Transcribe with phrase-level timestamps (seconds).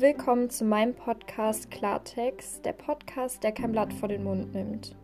[0.00, 4.94] Willkommen zu meinem Podcast Klartext, der Podcast, der kein Blatt vor den Mund nimmt.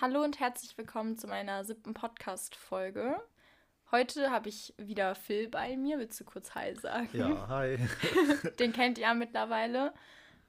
[0.00, 3.20] Hallo und herzlich willkommen zu meiner siebten Podcast-Folge.
[3.90, 5.98] Heute habe ich wieder Phil bei mir.
[5.98, 7.08] Willst du kurz Hi sagen?
[7.12, 7.78] Ja, hi.
[8.60, 9.92] Den kennt ihr ja mittlerweile.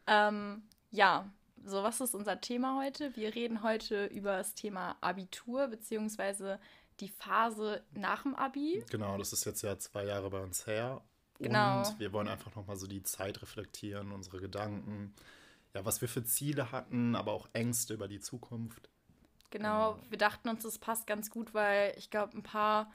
[0.05, 1.27] Ähm, ja,
[1.66, 3.16] so was ist unser Thema heute?
[3.16, 6.59] Wir reden heute über das Thema Abitur beziehungsweise
[7.02, 8.84] die Phase nach dem Abi.
[8.90, 11.02] Genau, das ist jetzt ja zwei Jahre bei uns her.
[11.40, 11.80] Genau.
[11.80, 15.14] Und wir wollen einfach nochmal so die Zeit reflektieren, unsere Gedanken,
[15.73, 18.90] ja, was wir für Ziele hatten, aber auch Ängste über die Zukunft.
[19.50, 22.92] Genau, wir dachten uns, das passt ganz gut, weil ich glaube, ein paar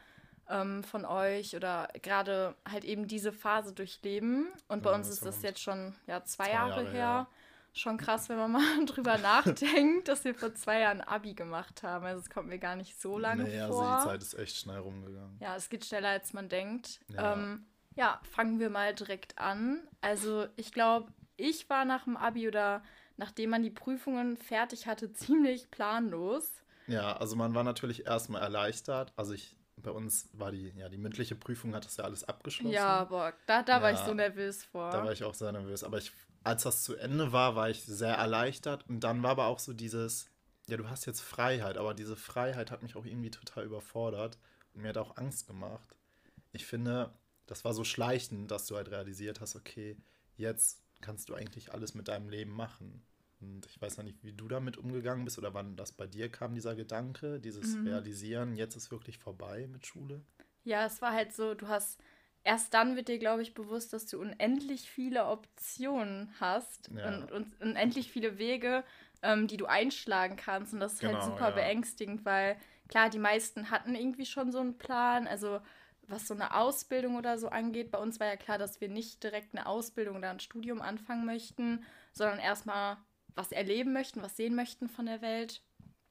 [0.48, 4.48] ähm, von euch oder gerade halt eben diese Phase durchleben.
[4.68, 6.92] Und bei Ja, uns das ist das jetzt schon ja, zwei, zwei Jahre, Jahre her.
[6.92, 7.26] her.
[7.76, 12.06] Schon krass, wenn man mal drüber nachdenkt, dass wir vor zwei Jahren Abi gemacht haben.
[12.06, 13.82] Also es kommt mir gar nicht so lange nee, vor.
[13.82, 15.36] also die Zeit ist echt schnell rumgegangen.
[15.40, 17.00] Ja, es geht schneller, als man denkt.
[17.08, 17.32] Ja, Ja.
[17.34, 19.86] ähm, ja fangen wir mal direkt an.
[20.00, 22.82] Also ich glaube, ich war nach dem Abi oder
[23.18, 26.50] nachdem man die Prüfungen fertig hatte, ziemlich planlos.
[26.86, 29.12] Ja, also man war natürlich erstmal erleichtert.
[29.16, 32.72] Also ich, bei uns war die, ja, die mündliche Prüfung hat das ja alles abgeschlossen.
[32.72, 34.90] Ja, boah, da, da war ich Ja, so nervös vor.
[34.90, 35.84] Da war ich auch sehr nervös.
[35.84, 36.12] Aber ich,
[36.46, 38.88] als das zu Ende war, war ich sehr erleichtert.
[38.88, 40.26] Und dann war aber auch so dieses,
[40.68, 44.38] ja, du hast jetzt Freiheit, aber diese Freiheit hat mich auch irgendwie total überfordert
[44.72, 45.96] und mir hat auch Angst gemacht.
[46.52, 47.12] Ich finde,
[47.46, 49.96] das war so schleichend, dass du halt realisiert hast, okay,
[50.36, 53.02] jetzt kannst du eigentlich alles mit deinem Leben machen.
[53.40, 56.30] Und ich weiß noch nicht, wie du damit umgegangen bist oder wann das bei dir
[56.30, 57.86] kam, dieser Gedanke, dieses Mhm.
[57.86, 60.22] Realisieren, jetzt ist wirklich vorbei mit Schule.
[60.64, 62.00] Ja, es war halt so, du hast,
[62.46, 67.08] erst dann wird dir, glaube ich, bewusst, dass du unendlich viele Optionen hast Ja.
[67.08, 68.84] und, und unendlich viele Wege,
[69.22, 70.72] ähm, die du einschlagen kannst.
[70.72, 71.52] Und das ist halt Genau, super ja.
[71.52, 72.56] beängstigend, weil
[72.88, 75.26] klar, die meisten hatten irgendwie schon so einen Plan.
[75.26, 75.60] Also
[76.08, 79.22] was so eine Ausbildung oder so angeht, bei uns war ja klar, dass wir nicht
[79.24, 82.96] direkt eine Ausbildung oder ein Studium anfangen möchten, sondern erstmal
[83.34, 85.62] was erleben möchten, was sehen möchten von der Welt.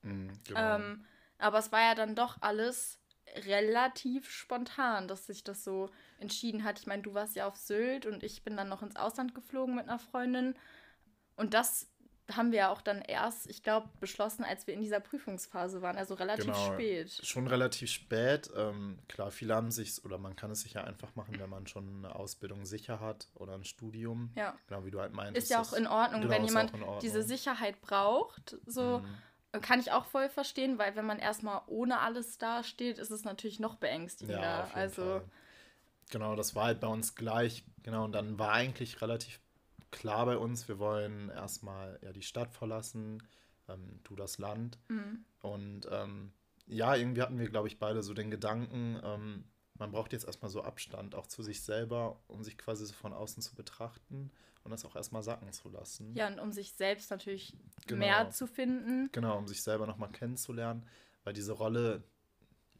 [0.03, 0.75] Mhm, genau.
[0.75, 1.05] Ähm,
[1.37, 2.99] aber es war ja dann doch alles
[3.35, 6.79] relativ spontan, dass sich das so entschieden hat.
[6.79, 9.75] Ich meine, du warst ja auf Sylt und ich bin dann noch ins Ausland geflogen
[9.75, 10.55] mit einer Freundin.
[11.35, 11.89] Und das
[12.31, 15.95] haben wir ja auch dann erst, ich glaube, beschlossen, als wir in dieser Prüfungsphase waren,
[15.95, 16.73] also relativ Genau.
[16.73, 17.11] spät.
[17.23, 18.49] Schon relativ spät.
[18.55, 21.67] Ähm, klar, viele haben sich oder man kann es sich ja einfach machen, wenn man
[21.67, 24.31] schon eine Ausbildung sicher hat oder ein Studium.
[24.35, 24.57] Ja.
[24.67, 25.43] Genau, wie du halt meintest.
[25.45, 26.99] Ist ja auch in Ordnung, genau, wenn jemand Ordnung.
[26.99, 28.57] diese Sicherheit braucht.
[28.65, 29.17] So Mhm.
[29.59, 33.59] Kann ich auch voll verstehen, weil wenn man erstmal ohne alles dasteht, ist es natürlich
[33.59, 34.41] noch beängstigender.
[34.41, 35.25] Ja, also Fall.
[36.11, 37.63] Genau, das war halt bei uns gleich.
[37.83, 39.39] Genau, und dann war eigentlich relativ
[39.91, 43.23] klar bei uns, wir wollen erstmal ja, die Stadt verlassen,
[43.67, 44.77] ähm, du das Land.
[44.87, 45.25] Mhm.
[45.41, 46.31] Und ähm,
[46.67, 49.45] ja, irgendwie hatten wir, glaube ich, beide so den Gedanken, ähm,
[49.77, 53.13] man braucht jetzt erstmal so Abstand auch zu sich selber, um sich quasi so von
[53.13, 54.31] außen zu betrachten
[54.63, 56.13] und das auch erstmal sacken zu lassen.
[56.15, 57.53] Ja, und um sich selbst natürlich
[57.87, 57.99] Genau.
[57.99, 59.09] mehr zu finden.
[59.11, 60.87] Genau, um sich selber nochmal kennenzulernen,
[61.23, 62.03] weil diese Rolle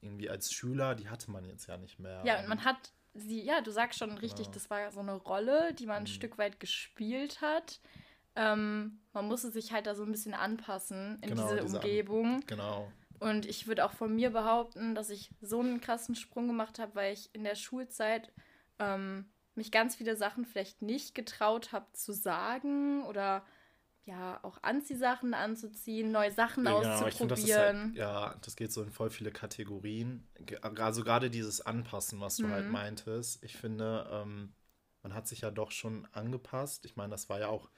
[0.01, 2.21] irgendwie als Schüler, die hatte man jetzt ja nicht mehr.
[2.25, 4.53] Ja, und man hat sie, ja, du sagst schon richtig, Genau.
[4.53, 6.07] das war so eine Rolle, die man ein Mhm.
[6.07, 7.79] Stück weit gespielt hat.
[8.35, 11.83] Ähm, man musste sich halt da so ein bisschen anpassen in Genau, diese diese An-
[11.83, 12.41] Umgebung.
[12.47, 12.91] Genau.
[13.19, 16.95] Und ich würde auch von mir behaupten, dass ich so einen krassen Sprung gemacht habe,
[16.95, 18.31] weil ich in der Schulzeit
[18.79, 23.45] ähm, mich ganz viele Sachen vielleicht nicht getraut habe zu sagen oder
[24.05, 27.57] ja auch Anziehsachen anzuziehen, neue Sachen Ja, ich finde, das auszuprobieren.
[27.57, 30.27] halt, ja, das geht so in voll viele Kategorien.
[30.79, 32.71] Also gerade dieses Anpassen, was du halt Mhm.
[32.71, 33.43] meintest.
[33.43, 34.53] Ich finde, ähm,
[35.03, 36.85] man hat sich ja doch schon angepasst.
[36.85, 37.69] Ich meine, das war ja auch,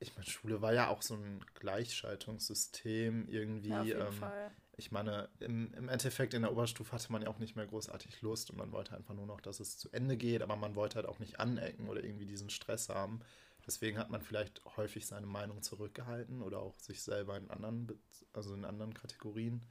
[0.00, 3.70] ich meine, Schule war ja auch so ein Gleichschaltungssystem irgendwie.
[3.70, 4.50] ja, auf jeden ähm, Fall.
[4.76, 8.22] Ich meine, im, im Endeffekt in der Oberstufe hatte man ja auch nicht mehr großartig
[8.22, 10.96] Lust und man wollte einfach nur noch, dass es zu Ende geht, aber man wollte
[10.96, 13.20] halt auch nicht anecken oder irgendwie diesen Stress haben.
[13.66, 17.98] Deswegen hat man vielleicht häufig seine Meinung zurückgehalten oder auch sich selber in anderen,
[18.32, 19.64] also in anderen Kategorien.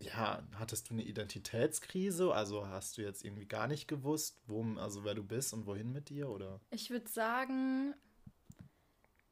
[0.00, 2.34] Ja, hattest du eine Identitätskrise?
[2.34, 5.92] Also hast du jetzt irgendwie gar nicht gewusst, wo, also wer du bist und wohin
[5.92, 6.28] mit dir?
[6.28, 6.60] Oder?
[6.70, 7.94] Ich würde sagen,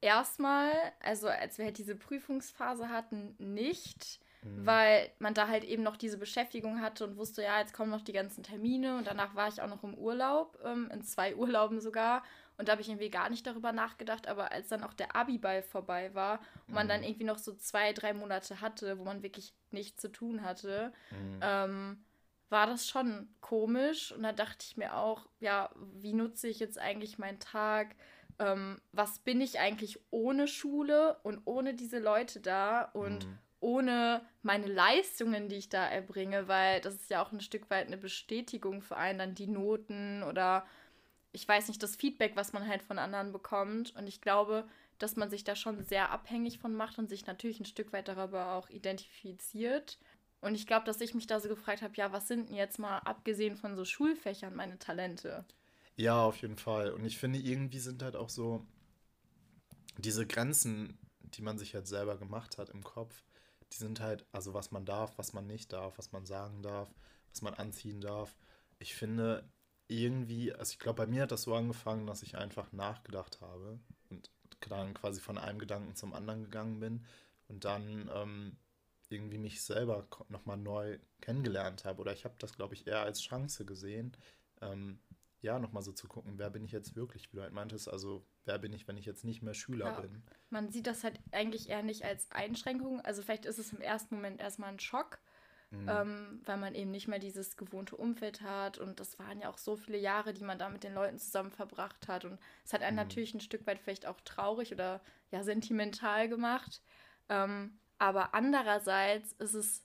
[0.01, 4.67] erstmal, also als wir halt diese Prüfungsphase hatten, nicht, Mhm.
[4.67, 8.03] weil man da halt eben noch diese Beschäftigung hatte und wusste, ja, jetzt kommen noch
[8.03, 11.81] die ganzen Termine und danach war ich auch noch im Urlaub, ähm, in zwei Urlauben
[11.81, 12.23] sogar.
[12.59, 15.63] Und da habe ich irgendwie gar nicht darüber nachgedacht, aber als dann auch der Abi-Ball
[15.63, 16.91] vorbei war und man Mhm.
[16.91, 20.93] dann irgendwie noch so zwei, drei Monate hatte, wo man wirklich nichts zu tun hatte,
[21.11, 21.39] Mhm.
[21.41, 22.05] ähm,
[22.51, 24.13] war das schon komisch.
[24.13, 27.97] Und da dachte ich mir auch, ja, wie nutze ich jetzt eigentlich meinen Tag?
[28.39, 32.83] Ähm, was bin ich eigentlich ohne Schule und ohne diese Leute da?
[32.93, 33.39] Und Mhm.
[33.63, 37.87] Ohne meine Leistungen, die ich da erbringe, weil das ist ja auch ein Stück weit
[37.87, 40.67] eine Bestätigung für einen, dann die Noten oder
[41.33, 43.95] ich weiß nicht, das Feedback, was man halt von anderen bekommt.
[43.97, 44.69] Und ich glaube,
[44.99, 48.09] dass man sich da schon sehr abhängig von macht und sich natürlich ein Stück weit
[48.09, 49.99] darüber auch identifiziert.
[50.41, 52.79] Und ich glaube, dass ich mich da so gefragt habe, ja, was sind denn jetzt
[52.79, 55.45] mal, abgesehen von so Schulfächern, meine Talente?
[55.97, 56.91] Ja, auf jeden Fall.
[56.91, 58.67] Und ich finde, irgendwie sind halt auch so
[59.99, 63.23] diese Grenzen, die man sich halt selber gemacht hat im Kopf,
[63.73, 66.95] die sind halt, also was man darf, was man nicht darf, was man sagen darf,
[67.31, 68.37] was man anziehen darf.
[68.79, 69.45] Ich finde
[69.89, 73.79] irgendwie, also ich glaube, bei mir hat das so angefangen, dass ich einfach nachgedacht habe
[74.11, 74.31] und
[74.69, 77.05] dann quasi von einem Gedanken zum anderen gegangen bin
[77.49, 78.57] und dann ähm,
[79.09, 82.01] irgendwie mich selber nochmal neu kennengelernt habe.
[82.01, 84.17] Oder ich habe das, glaube ich, eher als Chance gesehen,
[84.61, 84.99] ähm,
[85.43, 88.25] ja, nochmal so zu gucken, wer bin ich jetzt wirklich, wie du halt meintest, also
[88.45, 90.23] wer bin ich, wenn ich jetzt nicht mehr Schüler ja, bin.
[90.51, 93.01] Man sieht das halt eigentlich eher nicht als Einschränkung.
[93.01, 95.19] Also vielleicht ist es im ersten Moment erstmal ein Schock,
[95.71, 95.89] mhm.
[95.89, 98.79] ähm, weil man eben nicht mehr dieses gewohnte Umfeld hat.
[98.79, 101.51] Und das waren ja auch so viele Jahre, die man da mit den Leuten zusammen
[101.51, 102.25] verbracht hat.
[102.25, 103.03] Und es hat einen mhm.
[103.03, 105.01] natürlich ein Stück weit vielleicht auch traurig oder
[105.33, 106.83] ja sentimental gemacht.
[107.29, 109.85] Ähm, aber andererseits ist es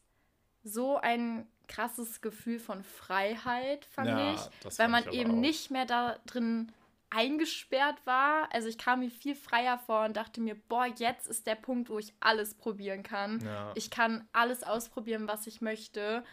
[0.63, 5.35] so ein krasses Gefühl von Freiheit, fand ja, ich, weil man eben auch.
[5.35, 6.71] nicht mehr da drin
[7.09, 8.49] eingesperrt war.
[8.53, 11.89] Also ich kam mir viel freier vor und dachte mir, boah, jetzt ist der Punkt,
[11.89, 13.39] wo ich alles probieren kann.
[13.43, 13.71] Ja.
[13.75, 16.23] Ich kann alles ausprobieren, was ich möchte.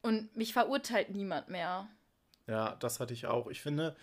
[0.00, 1.88] Und mich verurteilt niemand mehr.
[2.46, 3.48] Ja, das hatte ich auch.
[3.48, 3.96] Ich finde,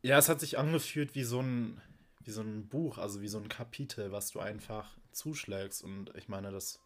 [0.00, 1.80] ja, es hat sich angefühlt wie so ein,
[2.20, 5.84] wie so ein Buch, also wie so ein Kapitel, was du einfach zuschlägst.
[5.84, 6.80] Und ich meine, das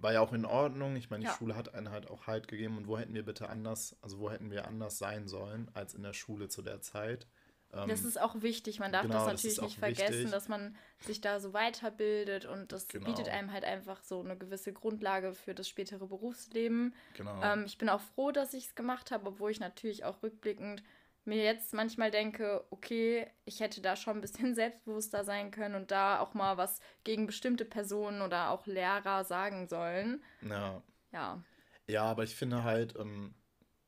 [0.00, 0.96] war ja auch in Ordnung.
[0.96, 1.36] Ich meine, die ja.
[1.36, 2.76] Schule hat einen halt auch Halt gegeben.
[2.76, 6.02] Und wo hätten wir bitte anders, also wo hätten wir anders sein sollen als in
[6.02, 7.26] der Schule zu der Zeit?
[7.72, 8.80] das ähm, ist auch wichtig.
[8.80, 10.30] Man darf genau, das natürlich das nicht vergessen, wichtig.
[10.32, 13.06] dass man sich da so weiterbildet und das genau.
[13.06, 16.94] bietet einem halt einfach so eine gewisse Grundlage für das spätere Berufsleben.
[17.16, 17.40] Genau.
[17.42, 20.82] Ähm, ich bin auch froh, dass ich es gemacht habe, obwohl ich natürlich auch rückblickend
[21.24, 25.90] mir jetzt manchmal denke, okay, ich hätte da schon ein bisschen selbstbewusster sein können und
[25.90, 30.22] da auch mal was gegen bestimmte Personen oder auch Lehrer sagen sollen.
[30.42, 30.82] Ja.
[31.12, 31.42] Ja.
[31.86, 33.34] Ja, aber ich finde halt, ähm,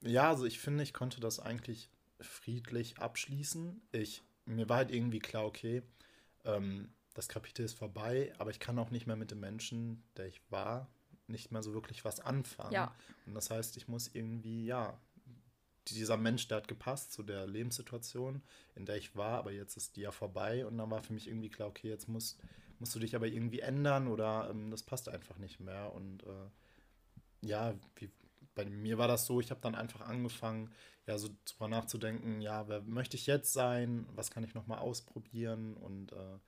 [0.03, 1.89] ja, also ich finde, ich konnte das eigentlich
[2.21, 3.81] friedlich abschließen.
[3.93, 5.83] Ich, mir war halt irgendwie klar, okay,
[6.45, 10.27] ähm, das Kapitel ist vorbei, aber ich kann auch nicht mehr mit dem Menschen, der
[10.27, 10.91] ich war,
[11.27, 12.73] nicht mehr so wirklich was anfangen.
[12.73, 12.95] Ja.
[13.27, 14.99] Und das heißt, ich muss irgendwie, ja,
[15.91, 18.43] dieser Mensch, der hat gepasst zu der Lebenssituation,
[18.75, 20.67] in der ich war, aber jetzt ist die ja vorbei.
[20.67, 22.39] Und dann war für mich irgendwie klar, okay, jetzt musst,
[22.79, 25.93] musst du dich aber irgendwie ändern oder ähm, das passt einfach nicht mehr.
[25.95, 28.11] Und äh, ja, wie,
[28.55, 30.71] bei mir war das so, ich habe dann einfach angefangen,
[31.07, 35.75] ja, so drüber nachzudenken, ja, wer möchte ich jetzt sein, was kann ich nochmal ausprobieren?
[35.75, 36.39] Und äh,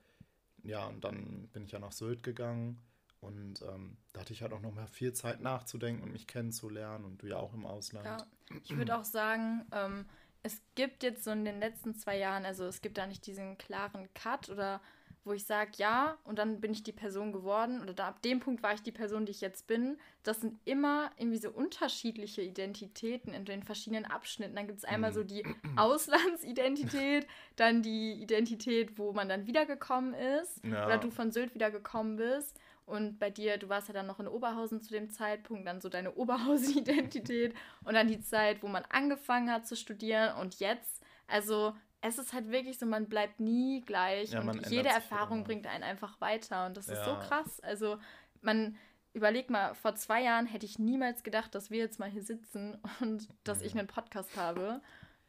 [0.62, 2.80] ja, und dann bin ich ja nach Sylt gegangen.
[3.20, 7.04] Und ähm, da hatte ich halt auch noch mal viel Zeit nachzudenken und mich kennenzulernen.
[7.04, 8.04] Und du ja auch im Ausland.
[8.04, 8.26] Ja,
[8.62, 10.06] ich würde auch sagen, ähm,
[10.42, 13.56] es gibt jetzt so in den letzten zwei Jahren, also es gibt da nicht diesen
[13.56, 14.80] klaren Cut oder
[15.24, 18.40] wo ich sage, ja, und dann bin ich die Person geworden oder da, ab dem
[18.40, 19.96] Punkt war ich die Person, die ich jetzt bin.
[20.22, 24.54] Das sind immer irgendwie so unterschiedliche Identitäten in den verschiedenen Abschnitten.
[24.54, 25.26] Dann gibt es einmal so mhm.
[25.28, 25.44] die
[25.76, 27.26] Auslandsidentität,
[27.56, 30.84] dann die Identität, wo man dann wiedergekommen ist ja.
[30.84, 32.60] oder du von Sylt wiedergekommen bist.
[32.86, 35.88] Und bei dir, du warst ja dann noch in Oberhausen zu dem Zeitpunkt, dann so
[35.88, 41.02] deine Oberhausen-Identität und dann die Zeit, wo man angefangen hat zu studieren und jetzt.
[41.26, 45.46] Also es ist halt wirklich so, man bleibt nie gleich ja, und jede Erfahrung immer.
[45.46, 46.94] bringt einen einfach weiter und das ja.
[46.94, 47.60] ist so krass.
[47.60, 47.96] Also
[48.42, 48.76] man
[49.14, 52.76] überleg mal, vor zwei Jahren hätte ich niemals gedacht, dass wir jetzt mal hier sitzen
[53.00, 53.64] und dass mhm.
[53.64, 54.82] ich einen Podcast habe.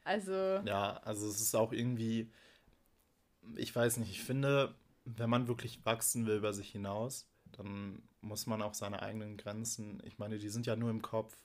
[0.03, 0.33] Also.
[0.33, 2.29] Ja, also es ist auch irgendwie,
[3.55, 8.47] ich weiß nicht, ich finde, wenn man wirklich wachsen will über sich hinaus, dann muss
[8.47, 11.35] man auch seine eigenen Grenzen, ich meine, die sind ja nur im Kopf.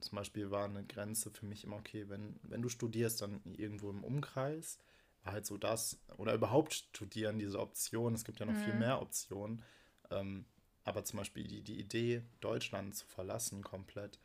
[0.00, 3.90] Zum Beispiel war eine Grenze für mich immer, okay, wenn, wenn du studierst, dann irgendwo
[3.90, 4.78] im Umkreis,
[5.22, 8.64] war halt so das, oder überhaupt studieren, diese Option, es gibt ja noch mhm.
[8.64, 9.62] viel mehr Optionen.
[10.10, 10.44] Ähm,
[10.84, 14.18] aber zum Beispiel die, die Idee, Deutschland zu verlassen komplett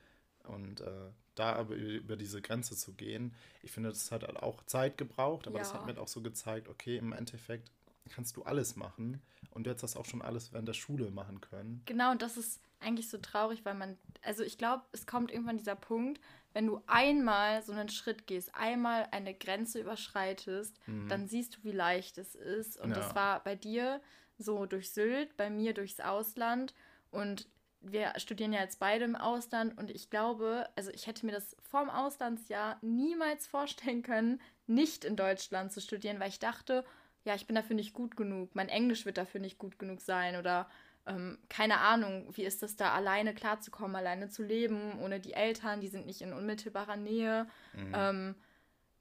[0.43, 4.63] und äh, da aber über diese Grenze zu gehen, ich finde, das hat halt auch
[4.65, 5.63] Zeit gebraucht, aber ja.
[5.63, 7.71] das hat mir auch so gezeigt, okay, im Endeffekt
[8.09, 9.21] kannst du alles machen.
[9.51, 11.81] Und du hättest das auch schon alles während der Schule machen können.
[11.85, 15.57] Genau, und das ist eigentlich so traurig, weil man, also ich glaube, es kommt irgendwann
[15.57, 16.21] dieser Punkt,
[16.53, 21.07] wenn du einmal so einen Schritt gehst, einmal eine Grenze überschreitest, mhm.
[21.07, 22.79] dann siehst du, wie leicht es ist.
[22.79, 22.95] Und ja.
[22.95, 24.01] das war bei dir
[24.37, 26.73] so durch Sylt, bei mir durchs Ausland.
[27.11, 27.47] Und
[27.81, 31.55] wir studieren ja jetzt beide im Ausland und ich glaube, also ich hätte mir das
[31.61, 36.83] vorm Auslandsjahr niemals vorstellen können, nicht in Deutschland zu studieren, weil ich dachte,
[37.25, 40.35] ja, ich bin dafür nicht gut genug, mein Englisch wird dafür nicht gut genug sein
[40.35, 40.69] oder
[41.05, 45.81] ähm, keine Ahnung, wie ist das da, alleine klarzukommen, alleine zu leben, ohne die Eltern,
[45.81, 47.47] die sind nicht in unmittelbarer Nähe.
[47.73, 47.91] Mhm.
[47.93, 48.35] Ähm,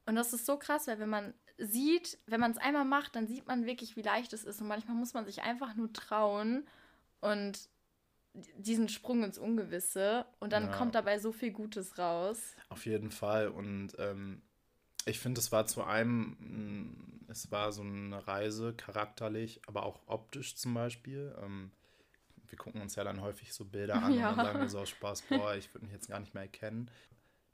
[0.07, 3.27] und das ist so krass, weil wenn man sieht, wenn man es einmal macht, dann
[3.27, 4.61] sieht man wirklich, wie leicht es ist.
[4.61, 6.67] Und manchmal muss man sich einfach nur trauen
[7.21, 7.69] und
[8.57, 10.25] diesen Sprung ins Ungewisse.
[10.39, 10.73] Und dann ja.
[10.73, 12.55] kommt dabei so viel Gutes raus.
[12.69, 13.49] Auf jeden Fall.
[13.49, 14.41] Und ähm,
[15.09, 20.01] ich finde, es war zu einem, mm, es war so eine Reise, charakterlich, aber auch
[20.07, 21.35] optisch zum Beispiel.
[21.43, 21.71] Ähm,
[22.49, 24.31] wir gucken uns ja dann häufig so Bilder an ja.
[24.31, 26.45] und dann sagen wir so aus Spaß, boah, ich würde mich jetzt gar nicht mehr
[26.45, 26.91] erkennen.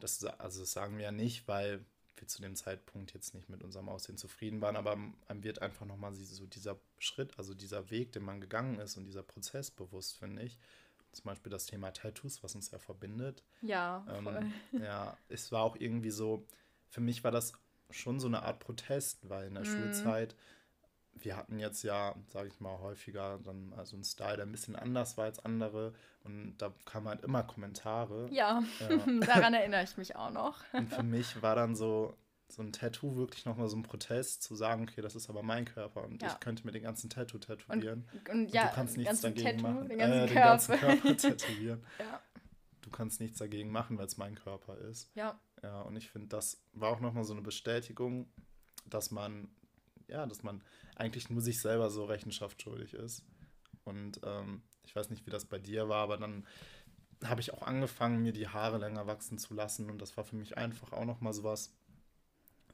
[0.01, 1.85] Das, also das sagen wir ja nicht, weil
[2.17, 5.87] wir zu dem Zeitpunkt jetzt nicht mit unserem Aussehen zufrieden waren, aber einem wird einfach
[5.87, 10.17] nochmal so dieser Schritt, also dieser Weg, den man gegangen ist und dieser Prozess bewusst,
[10.19, 10.59] finde ich.
[11.13, 13.45] Zum Beispiel das Thema Tattoos, was uns ja verbindet.
[13.63, 14.53] Ja, ähm, voll.
[14.73, 16.45] Ja, es war auch irgendwie so,
[16.95, 17.53] für mich war das
[17.91, 19.69] schon so eine Art Protest, weil in der mhm.
[19.69, 20.37] Schulzeit
[21.17, 24.75] wir hatten jetzt ja, sage ich mal, häufiger dann also einen Style, der ein bisschen
[24.75, 25.93] anders war als andere.
[26.25, 28.29] Und da kamen halt immer Kommentare.
[28.33, 28.89] Ja, ja.
[29.27, 30.65] daran erinnere ich mich auch noch.
[30.73, 32.17] Und für mich war dann so,
[32.49, 35.65] so ein Tattoo wirklich nochmal so ein Protest, zu sagen, okay, das ist aber mein
[35.67, 36.29] Körper und ja.
[36.29, 38.09] ich könnte mir den ganzen Tattoo tätowieren.
[38.13, 39.89] Und, und, und ja, du kannst nichts dagegen Tattoo, machen.
[39.89, 41.85] Den ganzen, äh, den ganzen Körper tätowieren.
[41.99, 42.21] ja.
[42.83, 45.11] Du kannst nichts dagegen machen, weil es mein Körper ist.
[45.15, 45.41] Ja.
[45.65, 48.29] Ja, und ich finde, das war auch nochmal so eine Bestätigung,
[48.85, 49.49] dass man,
[50.09, 50.63] ja, dass man
[50.95, 53.25] eigentlich nur sich selber so Rechenschaft schuldig ist.
[53.85, 56.47] Und ähm, ich weiß nicht, wie das bei dir war, aber dann
[57.25, 59.89] habe ich auch angefangen, mir die Haare länger wachsen zu lassen.
[59.89, 61.73] Und das war für mich einfach auch nochmal sowas,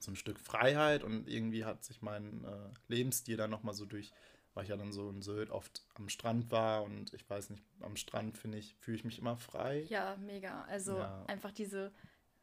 [0.00, 1.04] so ein Stück Freiheit.
[1.04, 4.12] Und irgendwie hat sich mein äh, Lebensstil dann nochmal so durch,
[4.54, 6.82] weil ich ja dann so in Sylt oft am Strand war.
[6.82, 9.82] Und ich weiß nicht, am Strand finde ich, fühle ich mich immer frei.
[9.82, 10.62] Ja, mega.
[10.62, 11.24] Also ja.
[11.26, 11.92] einfach diese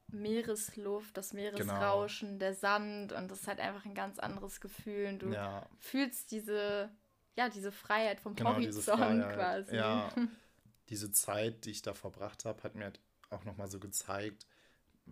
[0.10, 2.40] Meeresluft, das Meeresrauschen, genau.
[2.40, 5.08] der Sand und das ist halt einfach ein ganz anderes Gefühl.
[5.08, 5.68] Und du ja.
[5.80, 6.90] fühlst diese,
[7.36, 9.36] ja, diese Freiheit vom genau, Horizont Freiheit.
[9.36, 9.76] quasi.
[9.76, 10.10] Ja,
[10.90, 13.00] diese Zeit, die ich da verbracht habe, hat mir halt
[13.30, 14.48] auch nochmal so gezeigt,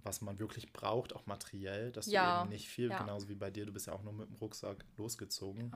[0.03, 2.37] was man wirklich braucht, auch materiell, dass ja.
[2.37, 2.99] du eben nicht viel, ja.
[2.99, 5.71] genauso wie bei dir, du bist ja auch nur mit dem Rucksack losgezogen.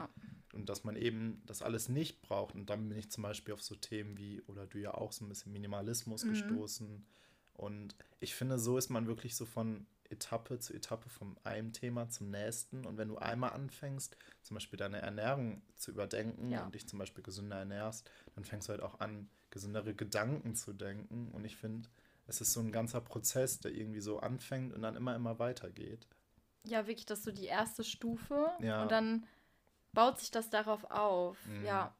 [0.53, 2.55] Und dass man eben das alles nicht braucht.
[2.55, 5.23] Und dann bin ich zum Beispiel auf so Themen wie, oder du ja auch so
[5.23, 6.29] ein bisschen Minimalismus mhm.
[6.29, 7.05] gestoßen
[7.59, 12.09] und ich finde, so ist man wirklich so von Etappe zu Etappe von einem Thema
[12.09, 12.85] zum nächsten.
[12.85, 16.63] Und wenn du einmal anfängst, zum Beispiel deine Ernährung zu überdenken ja.
[16.63, 20.71] und dich zum Beispiel gesünder ernährst, dann fängst du halt auch an, gesündere Gedanken zu
[20.71, 21.31] denken.
[21.33, 21.89] Und ich finde,
[22.27, 26.07] es ist so ein ganzer Prozess, der irgendwie so anfängt und dann immer, immer weitergeht.
[26.63, 28.51] Ja, wirklich, das ist so die erste Stufe.
[28.61, 28.83] Ja.
[28.83, 29.27] Und dann
[29.91, 31.37] baut sich das darauf auf.
[31.45, 31.65] Mhm.
[31.65, 31.93] Ja.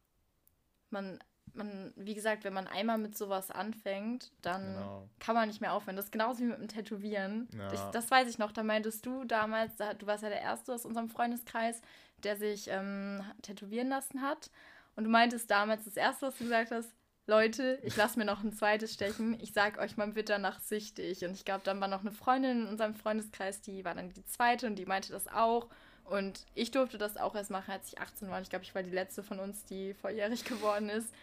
[0.90, 1.20] Man
[1.54, 5.10] man, wie gesagt, wenn man einmal mit sowas anfängt, dann genau.
[5.20, 5.96] kann man nicht mehr aufhören.
[5.96, 7.48] Das ist genauso wie mit dem Tätowieren.
[7.56, 7.74] Ja.
[7.74, 10.74] Ich, das weiß ich noch, da meintest du damals, da, du warst ja der Erste
[10.74, 11.82] aus unserem Freundeskreis,
[12.24, 14.50] der sich ähm, tätowieren lassen hat.
[14.96, 16.92] Und du meintest damals, das Erste, was du gesagt hast,
[17.30, 19.38] Leute, ich lasse mir noch ein zweites stechen.
[19.40, 21.24] Ich sag euch, man wird danach süchtig.
[21.24, 24.26] Und ich glaube, dann war noch eine Freundin in unserem Freundeskreis, die war dann die
[24.26, 25.70] zweite und die meinte das auch.
[26.10, 28.42] Und ich durfte das auch erst machen, als ich 18 war.
[28.42, 31.14] Ich glaube, ich war die letzte von uns, die volljährig geworden ist.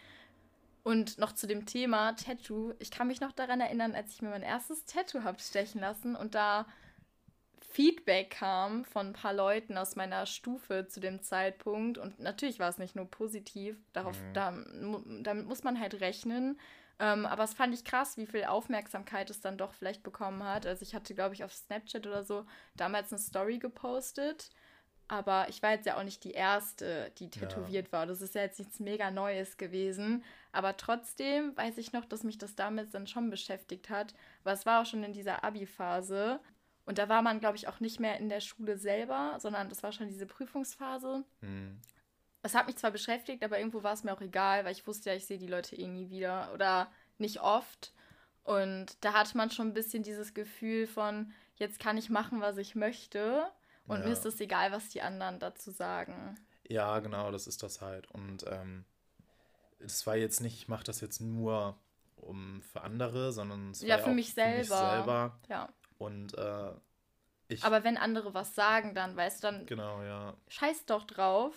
[0.86, 2.72] Und noch zu dem Thema Tattoo.
[2.78, 6.14] Ich kann mich noch daran erinnern, als ich mir mein erstes Tattoo habe stechen lassen
[6.14, 6.64] und da
[7.60, 11.98] Feedback kam von ein paar Leuten aus meiner Stufe zu dem Zeitpunkt.
[11.98, 14.32] Und natürlich war es nicht nur positiv, darauf, mhm.
[14.32, 14.54] da,
[15.24, 16.56] damit muss man halt rechnen.
[17.00, 20.66] Ähm, aber es fand ich krass, wie viel Aufmerksamkeit es dann doch vielleicht bekommen hat.
[20.66, 24.52] Also ich hatte, glaube ich, auf Snapchat oder so damals eine Story gepostet
[25.08, 27.92] aber ich war jetzt ja auch nicht die Erste, die tätowiert ja.
[27.92, 28.06] war.
[28.06, 30.24] Das ist ja jetzt nichts mega Neues gewesen.
[30.56, 34.14] Aber trotzdem weiß ich noch, dass mich das damals dann schon beschäftigt hat.
[34.42, 36.40] Weil es war auch schon in dieser Abi-Phase.
[36.86, 39.82] Und da war man, glaube ich, auch nicht mehr in der Schule selber, sondern das
[39.82, 41.24] war schon diese Prüfungsphase.
[41.40, 41.80] Mhm.
[42.42, 45.10] Es hat mich zwar beschäftigt, aber irgendwo war es mir auch egal, weil ich wusste
[45.10, 47.92] ja, ich sehe die Leute eh nie wieder oder nicht oft.
[48.44, 52.56] Und da hatte man schon ein bisschen dieses Gefühl von, jetzt kann ich machen, was
[52.56, 53.46] ich möchte.
[53.88, 54.06] Und ja.
[54.06, 56.36] mir ist es egal, was die anderen dazu sagen.
[56.68, 58.08] Ja, genau, das ist das halt.
[58.12, 58.84] Und ähm,
[59.78, 61.76] es war jetzt nicht, ich mache das jetzt nur
[62.16, 65.38] um für andere, sondern es ja, war für, mich, für mich selber.
[65.48, 65.68] Ja.
[65.98, 66.72] Und äh,
[67.48, 67.64] ich.
[67.64, 69.66] Aber wenn andere was sagen, dann weißt du dann.
[69.66, 70.34] Genau, ja.
[70.48, 71.54] Scheiß doch drauf,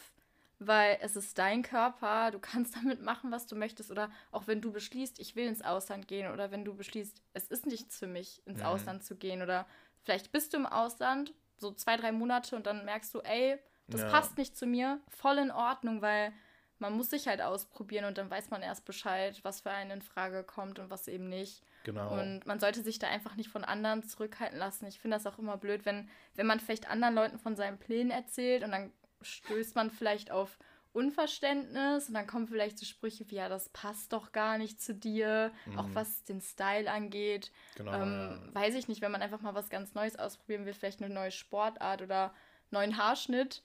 [0.60, 3.92] weil es ist dein Körper, du kannst damit machen, was du möchtest.
[3.92, 7.48] Oder auch wenn du beschließt, ich will ins Ausland gehen, oder wenn du beschließt, es
[7.48, 8.66] ist nichts für mich, ins mhm.
[8.66, 9.66] Ausland zu gehen, oder
[10.04, 13.58] vielleicht bist du im Ausland so zwei, drei Monate und dann merkst du, ey,
[13.88, 14.10] das ja.
[14.10, 16.32] passt nicht zu mir, voll in Ordnung, weil
[16.80, 20.02] man muss sich halt ausprobieren und dann weiß man erst Bescheid, was für einen in
[20.02, 21.64] Frage kommt und was eben nicht.
[21.84, 22.20] Genau.
[22.20, 24.86] Und man sollte sich da einfach nicht von anderen zurückhalten lassen.
[24.88, 28.12] Ich finde das auch immer blöd, wenn, wenn man vielleicht anderen Leuten von seinen Plänen
[28.12, 30.58] erzählt und dann stößt man vielleicht auf
[30.92, 34.96] Unverständnis und dann kommen vielleicht so Sprüche wie, ja, das passt doch gar nicht zu
[34.96, 35.78] dir, mhm.
[35.78, 37.52] auch was den Style angeht.
[37.76, 38.50] Genau, ähm.
[38.54, 41.32] Weiß ich nicht, wenn man einfach mal was ganz Neues ausprobieren will, vielleicht eine neue
[41.32, 42.34] Sportart oder
[42.72, 43.64] neuen Haarschnitt.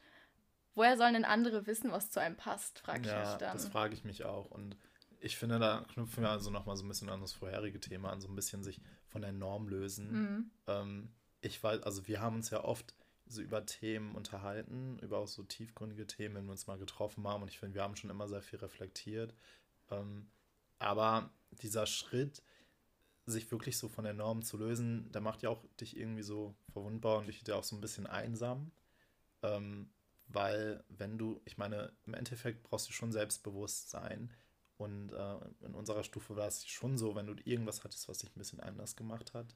[0.74, 3.52] Woher sollen denn andere wissen, was zu einem passt, frage ja, ich mich dann.
[3.56, 4.50] Das frage ich mich auch.
[4.50, 4.76] Und
[5.20, 8.20] ich finde, da knüpfen wir also nochmal so ein bisschen an das vorherige Thema an,
[8.20, 10.12] so ein bisschen sich von der Norm lösen.
[10.12, 10.50] Mhm.
[10.66, 11.08] Ähm,
[11.40, 12.94] ich weiß, also wir haben uns ja oft
[13.26, 17.42] so über Themen unterhalten, über auch so tiefgründige Themen, wenn wir uns mal getroffen haben.
[17.42, 19.34] Und ich finde, wir haben schon immer sehr viel reflektiert.
[19.90, 20.28] Ähm,
[20.78, 22.42] aber dieser Schritt,
[23.26, 26.54] sich wirklich so von der Norm zu lösen, der macht ja auch dich irgendwie so
[26.72, 28.70] verwundbar und dich ja auch so ein bisschen einsam.
[29.42, 29.88] Ähm,
[30.26, 34.32] weil wenn du, ich meine, im Endeffekt brauchst du schon Selbstbewusstsein.
[34.76, 38.30] Und äh, in unserer Stufe war es schon so, wenn du irgendwas hattest, was dich
[38.34, 39.54] ein bisschen anders gemacht hat,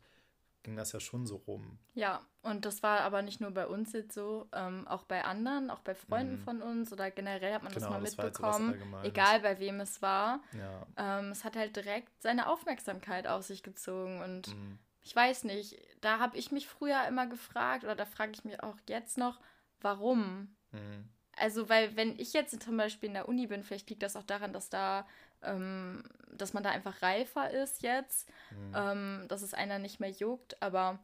[0.63, 1.79] ging das ja schon so rum.
[1.95, 5.71] Ja, und das war aber nicht nur bei uns jetzt so, ähm, auch bei anderen,
[5.71, 6.41] auch bei Freunden mhm.
[6.41, 10.03] von uns oder generell hat man genau, das mal das mitbekommen, egal bei wem es
[10.03, 10.41] war.
[10.53, 10.87] Ja.
[10.97, 14.79] Ähm, es hat halt direkt seine Aufmerksamkeit auf sich gezogen und mhm.
[15.01, 18.63] ich weiß nicht, da habe ich mich früher immer gefragt oder da frage ich mich
[18.63, 19.41] auch jetzt noch,
[19.81, 20.55] warum?
[20.73, 21.09] Mhm.
[21.37, 24.25] Also, weil wenn ich jetzt zum Beispiel in der Uni bin, vielleicht liegt das auch
[24.25, 25.07] daran, dass da,
[25.43, 28.73] ähm, dass man da einfach reifer ist jetzt, mhm.
[28.75, 30.61] ähm, dass es einer nicht mehr juckt.
[30.63, 30.99] Aber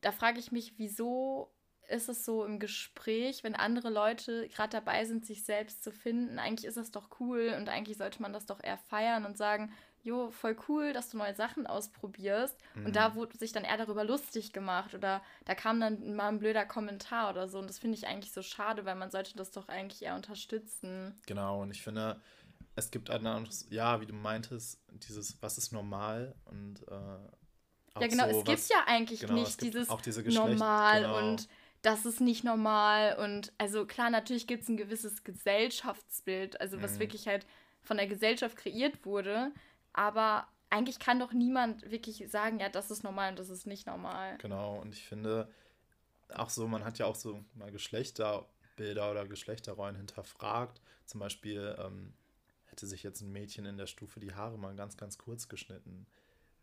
[0.00, 1.50] da frage ich mich, wieso
[1.88, 6.38] ist es so im Gespräch, wenn andere Leute gerade dabei sind, sich selbst zu finden?
[6.38, 9.72] Eigentlich ist das doch cool und eigentlich sollte man das doch eher feiern und sagen,
[10.04, 12.56] jo, voll cool, dass du neue Sachen ausprobierst.
[12.74, 12.86] Mhm.
[12.86, 13.14] Und da mhm.
[13.16, 17.30] wurde sich dann eher darüber lustig gemacht oder da kam dann mal ein blöder Kommentar
[17.30, 17.58] oder so.
[17.58, 21.18] Und das finde ich eigentlich so schade, weil man sollte das doch eigentlich eher unterstützen.
[21.26, 22.20] Genau, und ich finde,
[22.76, 28.06] es gibt ein anderes, ja, wie du meintest, dieses, was ist normal und äh, Ja,
[28.06, 31.18] genau, so, es gibt ja eigentlich genau, nicht dieses diese normal genau.
[31.18, 31.48] und
[31.80, 33.16] das ist nicht normal.
[33.16, 37.00] Und also klar, natürlich gibt es ein gewisses Gesellschaftsbild, also was mhm.
[37.00, 37.46] wirklich halt
[37.82, 39.52] von der Gesellschaft kreiert wurde.
[39.94, 43.86] Aber eigentlich kann doch niemand wirklich sagen, ja, das ist normal und das ist nicht
[43.86, 44.36] normal.
[44.38, 45.48] Genau, und ich finde
[46.34, 50.80] auch so, man hat ja auch so mal Geschlechterbilder oder Geschlechterrollen hinterfragt.
[51.06, 52.12] Zum Beispiel ähm,
[52.66, 56.06] hätte sich jetzt ein Mädchen in der Stufe die Haare mal ganz, ganz kurz geschnitten.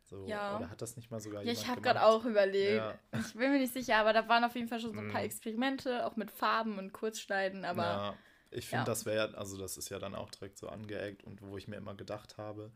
[0.04, 0.58] So, ja.
[0.58, 2.76] Oder hat das nicht mal sogar Ja, ich habe gerade auch überlegt.
[2.76, 3.00] Ja.
[3.20, 5.22] Ich bin mir nicht sicher, aber da waren auf jeden Fall schon so ein paar
[5.22, 5.28] mhm.
[5.28, 7.84] Experimente, auch mit Farben und Kurzschneiden, aber.
[7.84, 8.18] Ja,
[8.50, 8.86] ich finde, ja.
[8.86, 11.78] das wäre, also das ist ja dann auch direkt so angeeckt und wo ich mir
[11.78, 12.72] immer gedacht habe,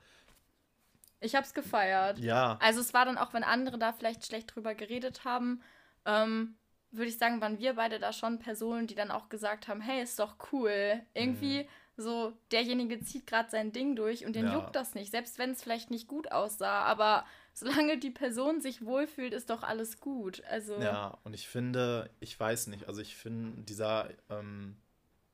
[1.25, 2.19] ich habe es gefeiert.
[2.19, 2.57] Ja.
[2.61, 5.61] Also es war dann auch, wenn andere da vielleicht schlecht drüber geredet haben,
[6.05, 6.55] ähm,
[6.91, 10.01] würde ich sagen, waren wir beide da schon Personen, die dann auch gesagt haben, hey,
[10.01, 11.01] ist doch cool.
[11.13, 11.67] Irgendwie mhm.
[12.01, 14.53] so, derjenige zieht gerade sein Ding durch und den ja.
[14.53, 18.85] juckt das nicht, selbst wenn es vielleicht nicht gut aussah, aber solange die Person sich
[18.85, 20.43] wohlfühlt, ist doch alles gut.
[20.49, 24.77] Also ja, und ich finde, ich weiß nicht, also ich finde dieser ähm,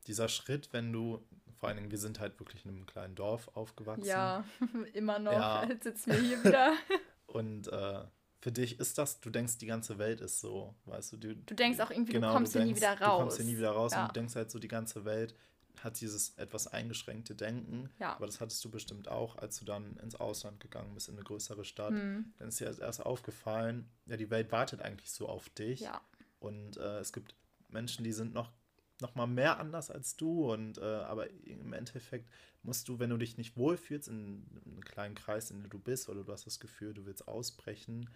[0.08, 1.24] dieser Schritt, wenn du
[1.62, 4.04] vor allen Dingen, wir sind halt wirklich in einem kleinen Dorf aufgewachsen.
[4.04, 4.43] Ja,
[4.93, 5.32] immer noch.
[5.32, 5.63] Ja.
[5.69, 6.74] Jetzt sitzen wir hier wieder.
[7.28, 8.04] Und äh,
[8.39, 11.17] für dich ist das, du denkst, die ganze Welt ist so, weißt du.
[11.17, 13.17] Du, du denkst auch irgendwie, genau, du kommst hier nie wieder raus.
[13.17, 14.02] Du kommst hier nie wieder raus ja.
[14.02, 15.36] und du denkst halt so, die ganze Welt
[15.84, 17.91] hat dieses etwas eingeschränkte Denken.
[18.00, 18.15] Ja.
[18.15, 21.24] Aber das hattest du bestimmt auch, als du dann ins Ausland gegangen bist, in eine
[21.24, 21.91] größere Stadt.
[21.91, 22.34] Mhm.
[22.39, 25.82] Dann ist dir erst aufgefallen, ja, die Welt wartet eigentlich so auf dich.
[25.82, 26.02] Ja.
[26.39, 27.36] Und äh, es gibt
[27.69, 28.52] Menschen, die sind noch
[29.02, 30.52] noch mal mehr anders als du.
[30.52, 32.30] Und äh, aber im Endeffekt
[32.64, 35.80] musst du, wenn du dich nicht wohlfühlst in, in einem kleinen Kreis, in dem du
[35.80, 38.10] bist, oder du hast das Gefühl, du willst ausbrechen,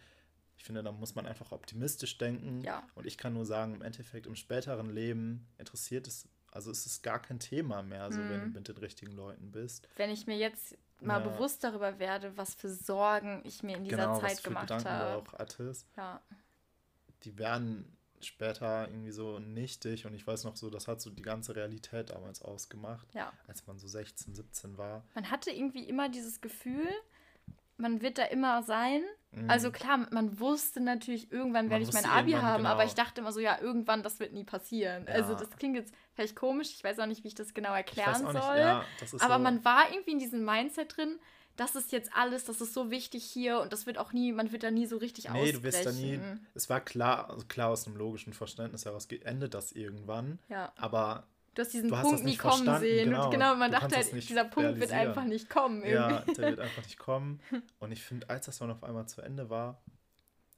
[0.58, 2.62] ich finde, da muss man einfach optimistisch denken.
[2.62, 2.88] Ja.
[2.95, 7.02] Und ich kann nur sagen, im Endeffekt im späteren Leben interessiert es, also ist es
[7.02, 8.30] gar kein Thema mehr, so mhm.
[8.30, 9.88] wenn du mit den richtigen Leuten bist.
[9.98, 11.28] Wenn ich mir jetzt mal ja.
[11.28, 15.17] bewusst darüber werde, was für Sorgen ich mir in dieser genau, Zeit gemacht habe.
[15.17, 15.88] auch hattest.
[15.98, 16.21] Ja.
[17.24, 21.21] Die werden später irgendwie so nichtig und ich weiß noch so, das hat so die
[21.21, 23.32] ganze Realität damals ausgemacht, ja.
[23.47, 25.04] als man so 16, 17 war.
[25.13, 26.88] Man hatte irgendwie immer dieses Gefühl,
[27.78, 29.04] man wird da immer sein.
[29.32, 29.49] Mhm.
[29.49, 32.69] Also klar, man wusste natürlich, irgendwann werde ich mein Abi haben, genau.
[32.69, 35.06] aber ich dachte immer so, ja, irgendwann, das wird nie passieren.
[35.08, 35.15] Ja.
[35.15, 38.21] Also das klingt jetzt vielleicht komisch, ich weiß auch nicht, wie ich das genau erklären
[38.21, 38.34] soll.
[38.34, 38.86] Nicht, ja,
[39.19, 39.43] aber so.
[39.43, 41.19] man war irgendwie in diesem Mindset drin,
[41.56, 44.52] das ist jetzt alles, das ist so wichtig hier und das wird auch nie, man
[44.52, 45.48] wird da nie so richtig nee, ausbrechen.
[45.48, 46.20] Nee, du wirst da nie,
[46.54, 50.74] es war klar, also klar aus einem logischen Verständnis heraus, endet das irgendwann, ja.
[50.76, 53.10] aber du hast diesen du Punkt hast nie kommen sehen.
[53.10, 55.84] Genau, und genau man dachte halt, dieser Punkt wird einfach nicht kommen.
[55.84, 56.32] Irgendwie.
[56.32, 57.39] Ja, der wird einfach nicht kommen.
[57.80, 59.82] Und ich finde, als das dann auf einmal zu Ende war,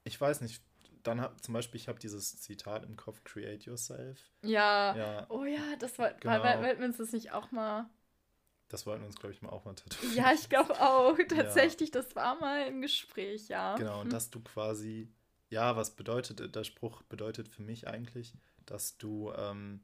[0.04, 0.62] ich weiß nicht,
[1.04, 4.20] dann hab, zum Beispiel, ich habe dieses Zitat im Kopf, create yourself.
[4.42, 4.96] Ja.
[4.96, 5.26] ja.
[5.30, 6.44] Oh ja, das war, genau.
[6.44, 7.90] wollten wir uns das nicht auch mal
[8.70, 10.16] das wollten wir uns, glaube ich, mal auch mal tätowieren.
[10.16, 11.18] Ja, ich glaube auch.
[11.30, 12.02] Tatsächlich, ja.
[12.02, 13.76] das war mal im Gespräch, ja.
[13.76, 15.10] Genau, und dass du quasi,
[15.50, 18.34] ja, was bedeutet, der Spruch bedeutet für mich eigentlich,
[18.66, 19.84] dass du ähm,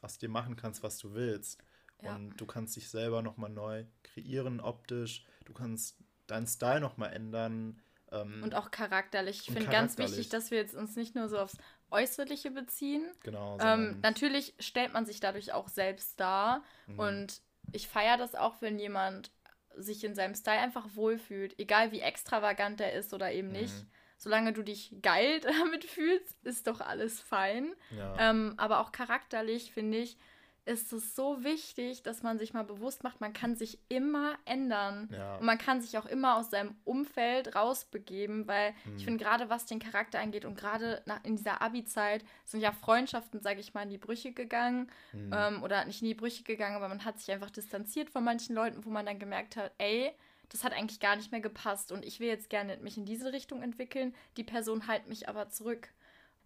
[0.00, 1.62] aus dir machen kannst, was du willst.
[2.02, 2.16] Ja.
[2.16, 5.24] Und du kannst dich selber nochmal neu kreieren, optisch.
[5.44, 7.80] Du kannst deinen Style nochmal ändern.
[8.10, 9.40] Ähm, und auch charakterlich.
[9.46, 11.56] Ich finde ganz wichtig, dass wir jetzt uns nicht nur so aufs
[11.90, 13.06] Äußerliche beziehen.
[13.20, 13.58] Genau.
[13.60, 16.64] Ähm, natürlich stellt man sich dadurch auch selbst dar.
[16.86, 16.98] Mhm.
[16.98, 19.32] Und ich feiere das auch, wenn jemand
[19.76, 21.58] sich in seinem Style einfach wohlfühlt.
[21.58, 23.74] Egal wie extravagant er ist oder eben nicht.
[23.74, 23.90] Mhm
[24.22, 27.74] solange du dich geil damit fühlst, ist doch alles fein.
[27.90, 28.30] Ja.
[28.30, 30.16] Ähm, aber auch charakterlich, finde ich,
[30.64, 35.08] ist es so wichtig, dass man sich mal bewusst macht, man kann sich immer ändern.
[35.12, 35.36] Ja.
[35.36, 38.96] Und man kann sich auch immer aus seinem Umfeld rausbegeben, weil hm.
[38.96, 43.40] ich finde, gerade was den Charakter angeht und gerade in dieser Abi-Zeit sind ja Freundschaften,
[43.40, 44.90] sage ich mal, in die Brüche gegangen.
[45.10, 45.30] Hm.
[45.34, 48.54] Ähm, oder nicht in die Brüche gegangen, aber man hat sich einfach distanziert von manchen
[48.54, 50.12] Leuten, wo man dann gemerkt hat, ey,
[50.52, 53.32] das hat eigentlich gar nicht mehr gepasst und ich will jetzt gerne mich in diese
[53.32, 54.14] Richtung entwickeln.
[54.36, 55.88] Die Person halt mich aber zurück.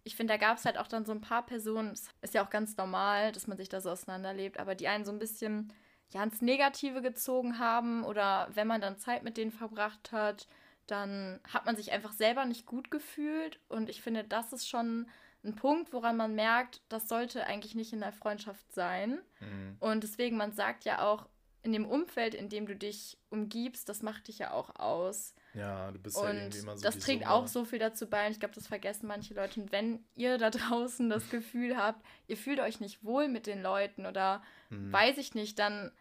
[0.07, 2.45] Ich finde, da gab es halt auch dann so ein paar Personen, es ist ja
[2.45, 5.73] auch ganz normal, dass man sich da so auseinanderlebt, aber die einen so ein bisschen
[6.09, 10.47] ja, ins Negative gezogen haben oder wenn man dann Zeit mit denen verbracht hat,
[10.87, 15.07] dann hat man sich einfach selber nicht gut gefühlt und ich finde, das ist schon
[15.43, 19.19] ein Punkt, woran man merkt, das sollte eigentlich nicht in der Freundschaft sein.
[19.41, 19.75] Mhm.
[19.79, 21.27] Und deswegen, man sagt ja auch,
[21.63, 25.35] in dem Umfeld, in dem du dich umgibst, das macht dich ja auch aus.
[25.57, 26.83] Ja, du bist und ja irgendwie immer so.
[26.83, 27.33] Das trägt Summe.
[27.33, 28.25] auch so viel dazu bei.
[28.25, 29.59] Und ich glaube, das vergessen manche Leute.
[29.59, 33.61] Und wenn ihr da draußen das Gefühl habt, ihr fühlt euch nicht wohl mit den
[33.61, 34.91] Leuten oder hm.
[34.91, 35.91] weiß ich nicht, dann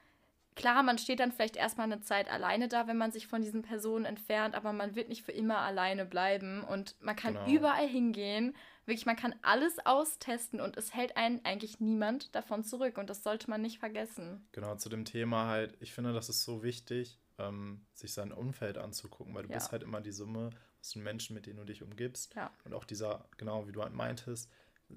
[0.54, 3.62] klar, man steht dann vielleicht erstmal eine Zeit alleine da, wenn man sich von diesen
[3.62, 7.46] Personen entfernt, aber man wird nicht für immer alleine bleiben und man kann genau.
[7.46, 8.54] überall hingehen
[8.86, 13.24] Wirklich, man kann alles austesten und es hält einen eigentlich niemand davon zurück und das
[13.24, 14.46] sollte man nicht vergessen.
[14.52, 18.78] Genau, zu dem Thema halt, ich finde, das ist so wichtig, ähm, sich sein Umfeld
[18.78, 19.56] anzugucken, weil du ja.
[19.56, 22.34] bist halt immer die Summe aus den Menschen, mit denen du dich umgibst.
[22.34, 22.50] Ja.
[22.64, 24.50] Und auch dieser, genau wie du halt meintest,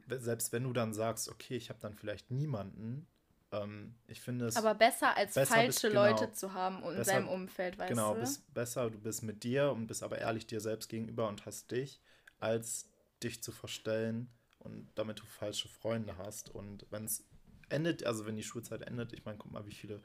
[0.07, 3.07] selbst wenn du dann sagst, okay, ich habe dann vielleicht niemanden,
[3.51, 4.55] ähm, ich finde es.
[4.55, 7.89] Aber besser als besser falsche bist, Leute genau, zu haben in besser, seinem Umfeld, weißt
[7.89, 8.13] genau, du?
[8.15, 11.45] Genau, bist besser, du bist mit dir und bist aber ehrlich dir selbst gegenüber und
[11.45, 11.99] hast dich,
[12.39, 12.89] als
[13.23, 16.49] dich zu verstellen und damit du falsche Freunde hast.
[16.49, 17.25] Und wenn es
[17.69, 20.01] endet, also wenn die Schulzeit endet, ich meine, guck mal, wie viele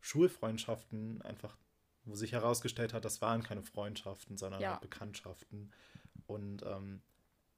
[0.00, 1.56] Schulfreundschaften einfach,
[2.06, 4.72] wo sich herausgestellt hat, das waren keine Freundschaften, sondern ja.
[4.72, 5.72] Halt Bekanntschaften.
[6.26, 7.02] Und ähm,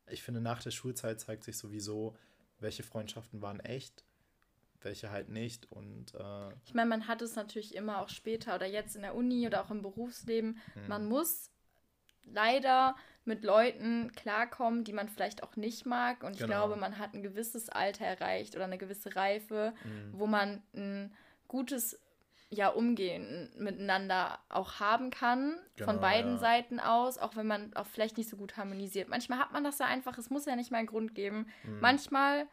[0.07, 2.17] ich finde, nach der Schulzeit zeigt sich sowieso,
[2.59, 4.05] welche Freundschaften waren echt,
[4.81, 5.71] welche halt nicht.
[5.71, 9.15] Und äh, ich meine, man hat es natürlich immer auch später oder jetzt in der
[9.15, 10.59] Uni oder auch im Berufsleben.
[10.75, 10.89] Hm.
[10.89, 11.51] Man muss
[12.25, 16.23] leider mit Leuten klarkommen, die man vielleicht auch nicht mag.
[16.23, 16.67] Und ich genau.
[16.67, 20.19] glaube, man hat ein gewisses Alter erreicht oder eine gewisse Reife, mhm.
[20.19, 21.13] wo man ein
[21.47, 22.01] gutes
[22.51, 26.39] ja, Umgehen miteinander auch haben kann, genau, von beiden ja.
[26.39, 29.09] Seiten aus, auch wenn man auch vielleicht nicht so gut harmonisiert.
[29.09, 31.47] Manchmal hat man das ja einfach, es muss ja nicht mal einen Grund geben.
[31.65, 31.81] Mhm.
[31.81, 32.47] Manchmal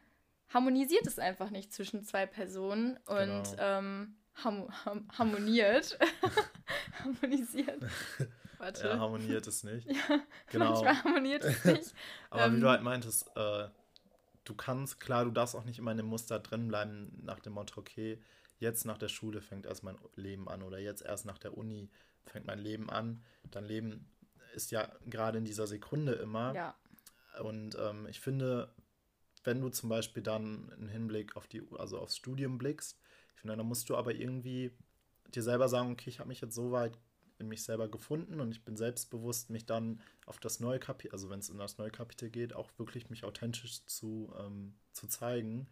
[0.54, 3.56] harmonisiert es einfach nicht zwischen zwei Personen und genau.
[3.60, 5.98] ähm, ham ham harmoniert.
[7.04, 7.82] harmonisiert.
[8.58, 8.88] Warte.
[8.88, 9.88] Ja, harmoniert es nicht.
[9.92, 10.72] ja, genau.
[10.72, 11.94] Manchmal harmoniert es nicht.
[12.30, 13.68] Aber ähm, wie du halt meintest, äh,
[14.44, 17.54] du kannst, klar, du darfst auch nicht immer in dem Muster drin bleiben, nach dem
[17.54, 18.22] Motto, okay,
[18.60, 21.90] jetzt nach der Schule fängt erst mein Leben an oder jetzt erst nach der Uni
[22.26, 23.24] fängt mein Leben an.
[23.52, 24.10] Dein Leben
[24.56, 26.54] ist ja gerade in dieser Sekunde immer.
[26.56, 26.76] Ja.
[27.42, 28.74] Und ähm, ich finde,
[29.44, 33.00] wenn du zum Beispiel dann im Hinblick auf die, also aufs Studium blickst,
[33.36, 34.72] ich finde, dann musst du aber irgendwie
[35.34, 36.98] dir selber sagen, okay, ich habe mich jetzt so weit
[37.38, 41.30] in mich selber gefunden und ich bin selbstbewusst, mich dann auf das neue Kapitel, also
[41.30, 45.68] wenn es in das neue Kapitel geht, auch wirklich mich authentisch zu, ähm, zu zeigen.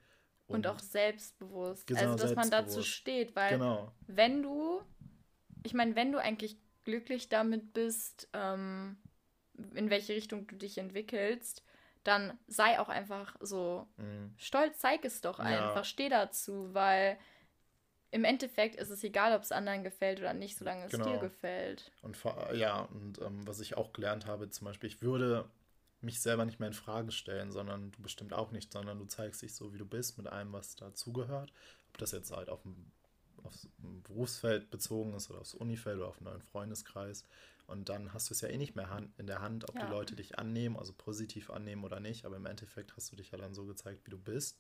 [0.48, 1.88] Und, und, auch selbstbewusst.
[1.88, 3.92] Genau, also, dass man dazu steht, weil genau.
[4.08, 4.82] wenn du,
[5.64, 8.98] ich meine, wenn du eigentlich glücklich damit bist, ähm,
[9.74, 11.64] in welche Richtung du dich entwickelst,
[12.04, 14.34] dann sei auch einfach so mhm.
[14.38, 15.84] stolz, zeig es doch einfach, ja.
[15.84, 17.18] steh dazu, weil
[18.12, 21.06] im Endeffekt ist es egal, ob es anderen gefällt oder nicht, solange es genau.
[21.06, 21.92] dir gefällt.
[22.02, 22.18] Und
[22.54, 25.50] ja, und ähm, was ich auch gelernt habe, zum Beispiel, ich würde
[26.04, 29.42] mich selber nicht mehr in Frage stellen, sondern du bestimmt auch nicht, sondern du zeigst
[29.42, 31.52] dich so, wie du bist, mit allem, was dazugehört.
[31.90, 32.92] Ob das jetzt halt auf dem,
[33.44, 37.26] aufs Berufsfeld bezogen ist oder aufs Unifeld oder auf einen neuen Freundeskreis.
[37.68, 39.86] Und dann hast du es ja eh nicht mehr in der Hand, ob ja.
[39.86, 42.26] die Leute dich annehmen, also positiv annehmen oder nicht.
[42.26, 44.60] Aber im Endeffekt hast du dich ja dann so gezeigt, wie du bist.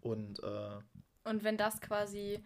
[0.00, 0.78] Und äh,
[1.24, 2.42] und wenn das quasi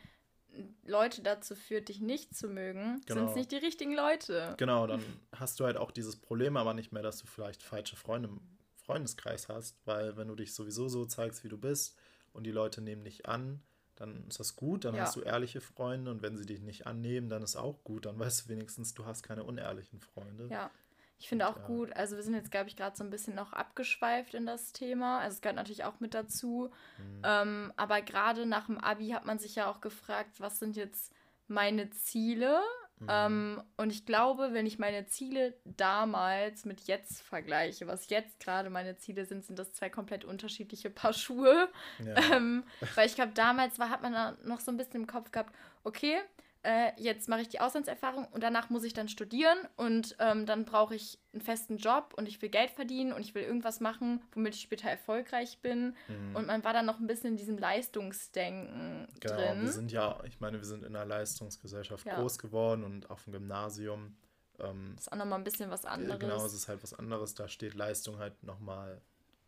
[0.84, 3.20] Leute dazu führt, dich nicht zu mögen, genau.
[3.20, 4.54] sind es nicht die richtigen Leute.
[4.58, 7.96] Genau, dann hast du halt auch dieses Problem aber nicht mehr, dass du vielleicht falsche
[7.96, 8.40] Freunde im
[8.76, 11.96] Freundeskreis hast, weil wenn du dich sowieso so zeigst, wie du bist
[12.32, 13.62] und die Leute nehmen dich an,
[13.96, 15.02] dann ist das gut, dann ja.
[15.02, 18.18] hast du ehrliche Freunde und wenn sie dich nicht annehmen, dann ist auch gut, dann
[18.18, 20.48] weißt du wenigstens, du hast keine unehrlichen Freunde.
[20.50, 20.70] Ja,
[21.18, 21.66] Ich finde auch ja.
[21.66, 24.72] gut, also wir sind jetzt, glaube ich, gerade so ein bisschen noch abgeschweift in das
[24.72, 25.20] Thema.
[25.20, 26.70] Also es gehört natürlich auch mit dazu.
[26.98, 27.22] Mhm.
[27.24, 31.14] Ähm, aber gerade nach dem Abi hat man sich ja auch gefragt, was sind jetzt
[31.46, 32.60] meine Ziele?
[33.00, 33.06] Mhm.
[33.08, 38.70] Ähm, und ich glaube, wenn ich meine Ziele damals mit jetzt vergleiche, was jetzt gerade
[38.70, 41.68] meine Ziele sind, sind das zwei komplett unterschiedliche Paar Schuhe.
[42.04, 42.14] Ja.
[42.34, 45.54] Ähm, weil ich glaube, damals war, hat man noch so ein bisschen im Kopf gehabt,
[45.84, 46.16] okay,
[46.64, 50.64] äh, jetzt mache ich die Auslandserfahrung und danach muss ich dann studieren und ähm, dann
[50.64, 54.22] brauche ich einen festen Job und ich will Geld verdienen und ich will irgendwas machen,
[54.32, 55.94] womit ich später erfolgreich bin.
[56.08, 56.34] Mhm.
[56.34, 59.62] Und man war dann noch ein bisschen in diesem Leistungsdenken genau, drin.
[59.62, 62.18] Wir sind ja, ich meine, wir sind in einer Leistungsgesellschaft ja.
[62.18, 64.16] groß geworden und auf dem Gymnasium.
[64.58, 66.18] Ähm, das ist auch nochmal ein bisschen was anderes.
[66.18, 67.34] Genau, es ist halt was anderes.
[67.34, 69.02] Da steht Leistung halt nochmal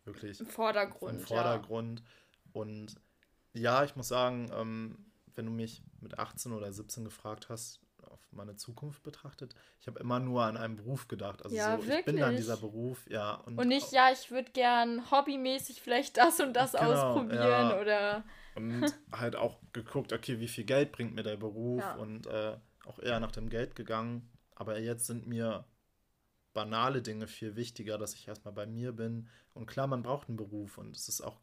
[0.05, 1.13] wirklich im Vordergrund.
[1.13, 2.01] Im Vordergrund.
[2.01, 2.61] Ja.
[2.61, 2.95] Und
[3.53, 5.06] ja, ich muss sagen, ähm,
[5.37, 9.99] wenn du mich mit 18 oder 17 gefragt hast, auf meine Zukunft betrachtet, ich habe
[9.99, 11.43] immer nur an einen Beruf gedacht.
[11.43, 13.35] Also ja, so, ich bin dann dieser Beruf, ja.
[13.35, 17.79] Und, und nicht, ja, ich würde gern hobbymäßig vielleicht das und das genau, ausprobieren ja.
[17.79, 18.23] oder.
[18.55, 21.95] Und halt auch geguckt, okay, wie viel Geld bringt mir der Beruf ja.
[21.95, 24.31] und äh, auch eher nach dem Geld gegangen.
[24.55, 25.65] Aber jetzt sind mir
[26.53, 29.29] banale Dinge viel wichtiger, dass ich erstmal bei mir bin.
[29.53, 31.39] Und klar, man braucht einen Beruf und es ist auch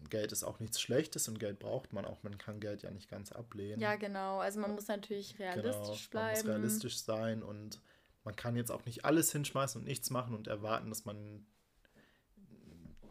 [0.00, 2.22] und Geld ist auch nichts Schlechtes und Geld braucht man auch.
[2.22, 3.80] Man kann Geld ja nicht ganz ablehnen.
[3.80, 4.38] Ja, genau.
[4.38, 6.36] Also man muss natürlich genau, realistisch genau, bleiben.
[6.36, 7.80] Man muss realistisch sein und
[8.24, 11.46] man kann jetzt auch nicht alles hinschmeißen und nichts machen und erwarten, dass man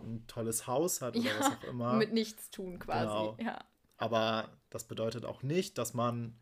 [0.02, 1.94] ein tolles Haus hat oder ja, was auch immer.
[1.94, 3.06] Mit nichts tun quasi.
[3.08, 3.38] Genau.
[3.40, 3.60] Ja.
[3.98, 6.38] Aber das bedeutet auch nicht, dass man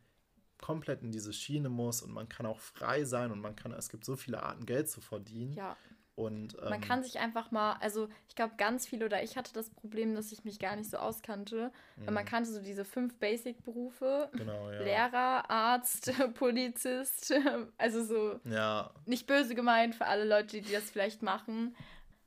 [0.61, 3.89] komplett in diese Schiene muss und man kann auch frei sein und man kann, es
[3.89, 5.53] gibt so viele Arten, Geld zu verdienen.
[5.53, 5.77] Ja.
[6.17, 9.53] Und, ähm, man kann sich einfach mal, also ich glaube, ganz viele oder ich hatte
[9.53, 11.71] das Problem, dass ich mich gar nicht so auskannte.
[11.95, 12.27] Weil man mhm.
[12.27, 14.81] kannte so diese fünf Basic-Berufe: genau, ja.
[14.81, 17.33] Lehrer, Arzt, Polizist.
[17.77, 18.89] Also so ja.
[19.05, 21.75] nicht böse gemeint für alle Leute, die das vielleicht machen.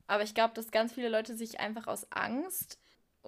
[0.06, 2.79] Aber ich glaube, dass ganz viele Leute sich einfach aus Angst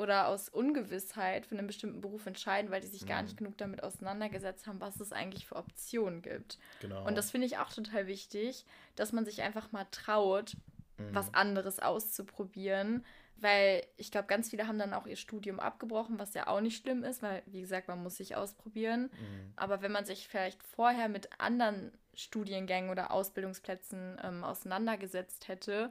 [0.02, 3.08] oder aus Ungewissheit für einen bestimmten Beruf entscheiden, weil die sich mhm.
[3.08, 6.58] gar nicht genug damit auseinandergesetzt haben, was es eigentlich für Optionen gibt.
[6.80, 7.06] Genau.
[7.06, 10.56] Und das finde ich auch total wichtig, dass man sich einfach mal traut,
[10.98, 11.14] mhm.
[11.14, 13.04] was anderes auszuprobieren.
[13.36, 16.80] Weil ich glaube, ganz viele haben dann auch ihr Studium abgebrochen, was ja auch nicht
[16.80, 19.04] schlimm ist, weil, wie gesagt, man muss sich ausprobieren.
[19.04, 19.52] Mhm.
[19.56, 25.90] Aber wenn man sich vielleicht vorher mit anderen Studiengängen oder Ausbildungsplätzen ähm, auseinandergesetzt hätte,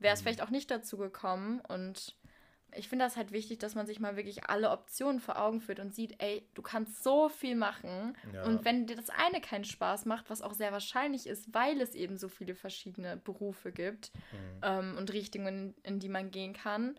[0.00, 0.24] wäre es mhm.
[0.24, 1.60] vielleicht auch nicht dazu gekommen.
[1.60, 2.14] Und
[2.74, 5.80] ich finde das halt wichtig, dass man sich mal wirklich alle Optionen vor Augen führt
[5.80, 8.16] und sieht, ey, du kannst so viel machen.
[8.32, 8.44] Ja.
[8.44, 11.94] Und wenn dir das eine keinen Spaß macht, was auch sehr wahrscheinlich ist, weil es
[11.94, 14.60] eben so viele verschiedene Berufe gibt mhm.
[14.62, 16.96] ähm, und Richtungen, in die man gehen kann,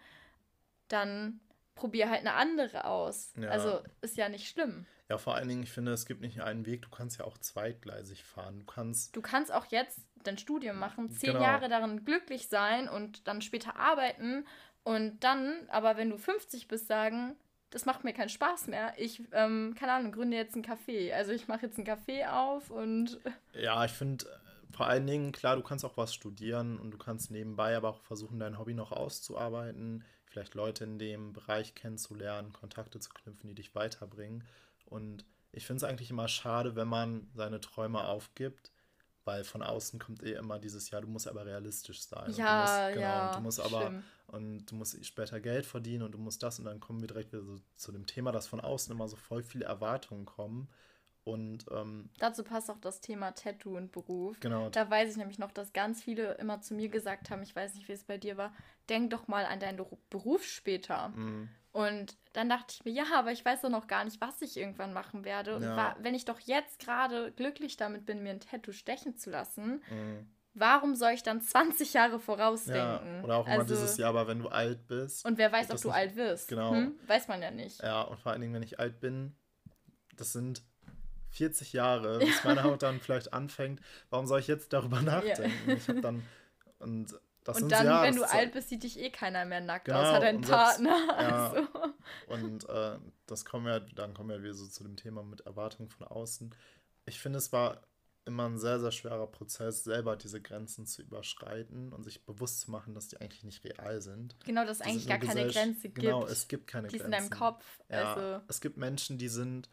[0.87, 1.39] dann
[1.75, 3.33] probier halt eine andere aus.
[3.35, 3.49] Ja.
[3.49, 4.85] Also ist ja nicht schlimm.
[5.13, 7.37] Ja, vor allen Dingen, ich finde, es gibt nicht einen Weg, du kannst ja auch
[7.37, 8.57] zweitgleisig fahren.
[8.57, 9.15] Du kannst.
[9.15, 11.43] Du kannst auch jetzt dein Studium machen, zehn genau.
[11.43, 14.43] Jahre darin glücklich sein und dann später arbeiten
[14.83, 17.35] und dann, aber wenn du 50 bist, sagen,
[17.69, 18.95] das macht mir keinen Spaß mehr.
[18.97, 21.13] Ich, ähm, keine Ahnung, gründe jetzt ein Café.
[21.13, 23.19] Also ich mache jetzt ein Café auf und.
[23.53, 24.25] Ja, ich finde
[24.71, 28.01] vor allen Dingen, klar, du kannst auch was studieren und du kannst nebenbei aber auch
[28.01, 33.53] versuchen, dein Hobby noch auszuarbeiten, vielleicht Leute in dem Bereich kennenzulernen, Kontakte zu knüpfen, die
[33.53, 34.43] dich weiterbringen.
[34.85, 38.73] Und ich finde es eigentlich immer schade, wenn man seine Träume aufgibt
[39.25, 42.31] weil von außen kommt eh immer dieses Jahr, du musst aber realistisch sein.
[42.33, 43.27] Ja, musst, genau, ja.
[43.27, 44.03] Und du musst aber schlimm.
[44.27, 47.31] und du musst später Geld verdienen und du musst das und dann kommen wir direkt
[47.31, 50.69] wieder so zu dem Thema, dass von außen immer so voll viele Erwartungen kommen.
[51.25, 54.37] Und ähm, dazu passt auch das Thema Tattoo und Beruf.
[54.41, 54.69] Genau.
[54.69, 57.75] Da weiß ich nämlich noch, dass ganz viele immer zu mir gesagt haben, ich weiß
[57.75, 58.53] nicht, wie es bei dir war,
[58.89, 61.09] denk doch mal an deinen Beruf später.
[61.09, 61.47] Mhm.
[61.73, 64.57] Und dann dachte ich mir, ja, aber ich weiß doch noch gar nicht, was ich
[64.57, 65.55] irgendwann machen werde.
[65.55, 65.75] Und ja.
[65.75, 69.81] war, wenn ich doch jetzt gerade glücklich damit bin, mir ein Tattoo stechen zu lassen,
[69.89, 70.27] mhm.
[70.53, 73.15] warum soll ich dann 20 Jahre vorausdenken?
[73.15, 75.25] Ja, oder auch also, immer dieses Jahr, aber wenn du alt bist.
[75.25, 76.47] Und wer weiß, ob du nicht, alt wirst.
[76.47, 76.73] Genau.
[76.73, 76.93] Hm?
[77.07, 77.81] Weiß man ja nicht.
[77.81, 79.35] Ja, und vor allen Dingen, wenn ich alt bin,
[80.15, 80.61] das sind
[81.31, 83.81] 40 Jahre, bis meine Haut dann vielleicht anfängt.
[84.11, 85.69] Warum soll ich jetzt darüber nachdenken?
[85.71, 85.75] Ja.
[85.75, 86.23] Ich habe dann.
[86.77, 89.85] Und das und dann, ja, wenn du alt bist, sieht dich eh keiner mehr nackt
[89.85, 90.97] genau, außer dein Partner.
[90.97, 91.67] Selbst, ja, also.
[92.27, 95.89] Und äh, das kommen wir, dann kommen wir wieder so zu dem Thema mit Erwartungen
[95.89, 96.55] von außen.
[97.05, 97.81] Ich finde, es war
[98.25, 102.71] immer ein sehr, sehr schwerer Prozess, selber diese Grenzen zu überschreiten und sich bewusst zu
[102.71, 104.35] machen, dass die eigentlich nicht real sind.
[104.45, 105.99] Genau, dass es eigentlich gar keine Grenze gibt.
[105.99, 107.11] Genau, es gibt keine die Grenzen.
[107.11, 107.65] Die sind in deinem Kopf.
[107.89, 108.45] Ja, also.
[108.47, 109.69] Es gibt Menschen, die sind,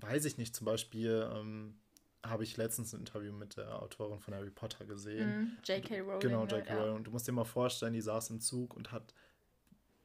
[0.00, 1.78] weiß ich nicht, zum Beispiel ähm,
[2.24, 5.42] habe ich letztens ein Interview mit der Autorin von Harry Potter gesehen.
[5.42, 6.00] Mm, J.K.
[6.00, 6.20] Rowling.
[6.20, 6.74] Genau, J.K.
[6.74, 6.80] Ja.
[6.80, 6.96] Rowling.
[6.96, 9.14] Und du musst dir mal vorstellen, die saß im Zug und hat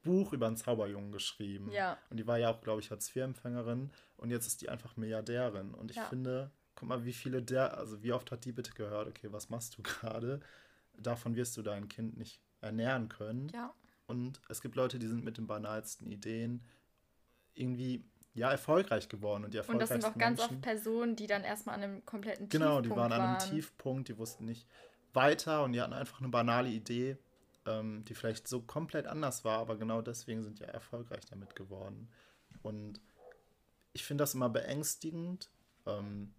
[0.04, 1.72] Buch über einen Zauberjungen geschrieben.
[1.72, 1.98] Ja.
[2.10, 3.92] Und die war ja auch, glaube ich, Hartz-IV-Empfängerin.
[4.18, 5.74] Und jetzt ist die einfach Milliardärin.
[5.74, 6.06] Und ich ja.
[6.06, 9.50] finde, guck mal, wie viele der, also wie oft hat die bitte gehört, okay, was
[9.50, 10.40] machst du gerade?
[10.98, 13.50] Davon wirst du dein Kind nicht ernähren können.
[13.50, 13.74] Ja.
[14.08, 16.66] Und es gibt Leute, die sind mit den banalsten Ideen
[17.54, 18.04] irgendwie
[18.34, 21.76] ja erfolgreich geworden und die Und das sind auch ganz oft Personen, die dann erstmal
[21.76, 24.68] an einem kompletten Genau, Tiefpunkt die waren an einem Tiefpunkt, die wussten nicht
[25.14, 27.18] weiter und die hatten einfach eine banale Idee,
[27.66, 31.56] ähm, die vielleicht so komplett anders war, aber genau deswegen sind die ja erfolgreich damit
[31.56, 32.10] geworden.
[32.62, 33.02] Und
[33.94, 35.50] ich finde das immer beängstigend,
[35.86, 36.34] ähm,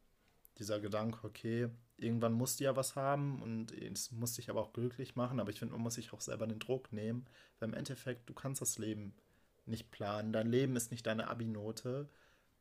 [0.58, 4.72] dieser Gedanke, okay, irgendwann musst du ja was haben und es muss dich aber auch
[4.72, 7.26] glücklich machen, aber ich finde, man muss sich auch selber den Druck nehmen,
[7.58, 9.14] weil im Endeffekt, du kannst das Leben
[9.70, 10.32] nicht planen.
[10.32, 12.08] Dein Leben ist nicht deine Abi-Note.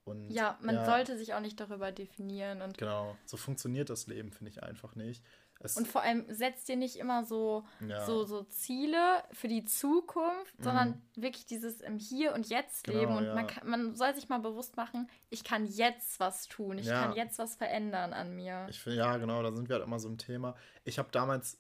[0.06, 4.08] Und, Ja, man ja, sollte sich auch nicht darüber definieren und Genau, so funktioniert das
[4.08, 5.24] Leben, finde ich einfach nicht.
[5.62, 8.06] Es, Und vor allem setzt dir nicht immer so, Ja.
[8.06, 12.92] so, so Ziele für die Zukunft, sondern wirklich dieses im Hier und Jetzt Mhm.
[12.92, 13.18] Genau, leben.
[13.18, 13.36] Und ja.
[13.36, 17.14] man, kann, man soll sich mal bewusst machen, ich kann jetzt was tun, ich kann
[17.14, 18.68] jetzt was verändern an mir.
[18.70, 20.56] Ich finde, ja, genau, da sind wir halt immer so im Thema.
[20.86, 21.60] Ich habe damals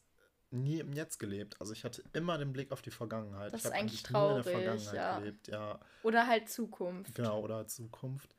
[0.51, 1.59] nie im Jetzt gelebt.
[1.59, 3.53] Also ich hatte immer den Blick auf die Vergangenheit.
[3.53, 5.79] Das ich ist eigentlich nur in der traurig, gelebt, ja.
[6.03, 7.15] Oder halt Zukunft.
[7.15, 8.35] Genau, oder Zukunft.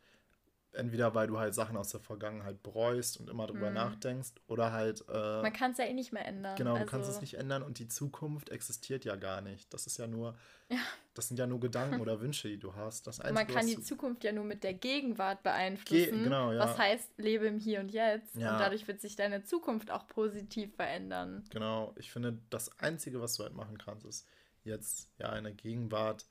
[0.73, 3.75] Entweder weil du halt Sachen aus der Vergangenheit bereust und immer drüber Mhm.
[3.75, 6.55] nachdenkst, oder halt, äh, Man kann es ja eh nicht mehr ändern.
[6.55, 9.75] genau, du also, kannst es nicht ändern und die Zukunft existiert ja gar nicht.
[9.75, 10.37] Das ist ja nur,
[10.69, 10.79] Ja.
[11.15, 13.09] das sind ja nur Gedanken oder Wünsche, die du hast.
[13.09, 16.23] Das Einzige, man kann die du- Zukunft ja nur mit der Gegenwart beeinflussen.
[16.23, 16.61] genau, ja.
[16.61, 18.37] Was heißt, lebe im Hier und Jetzt.
[18.37, 18.53] Ja.
[18.53, 21.45] Und dadurch wird sich deine Zukunft auch positiv verändern.
[21.51, 24.25] Genau, ich finde, das Einzige, was du halt machen kannst, ist
[24.63, 26.27] jetzt ja in der Gegenwart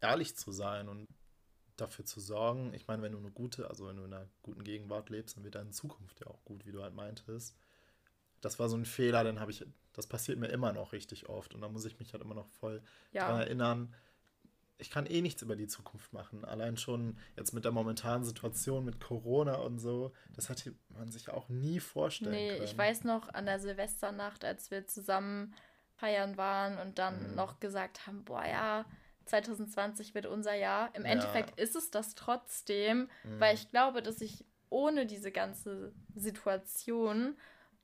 [0.00, 1.06] ehrlich zu sein und
[1.76, 2.74] dafür zu sorgen.
[2.74, 5.44] Ich meine, wenn du eine gute, also wenn du in einer guten Gegenwart lebst, dann
[5.44, 7.56] wird deine Zukunft ja auch gut, wie du halt meintest.
[8.40, 11.54] Das war so ein Fehler, den habe ich, das passiert mir immer noch richtig oft
[11.54, 12.82] und da muss ich mich halt immer noch voll
[13.12, 13.26] Ja.
[13.26, 13.94] daran erinnern.
[14.78, 16.44] Ich kann eh nichts über die Zukunft machen.
[16.44, 21.30] Allein schon jetzt mit der momentanen Situation mit Corona und so, das hätte man sich
[21.30, 22.64] auch nie vorstellen Nee, können.
[22.64, 25.54] ich weiß noch an der Silvesternacht, als wir zusammen
[25.94, 27.34] feiern waren und dann Mhm.
[27.36, 28.84] noch gesagt haben, boah ja,
[29.26, 30.94] 2020 wird unser Jahr.
[30.94, 31.12] Im Ja.
[31.12, 33.40] Endeffekt ist es das trotzdem, Mhm.
[33.40, 37.36] weil ich glaube, dass ich ohne diese ganze Situation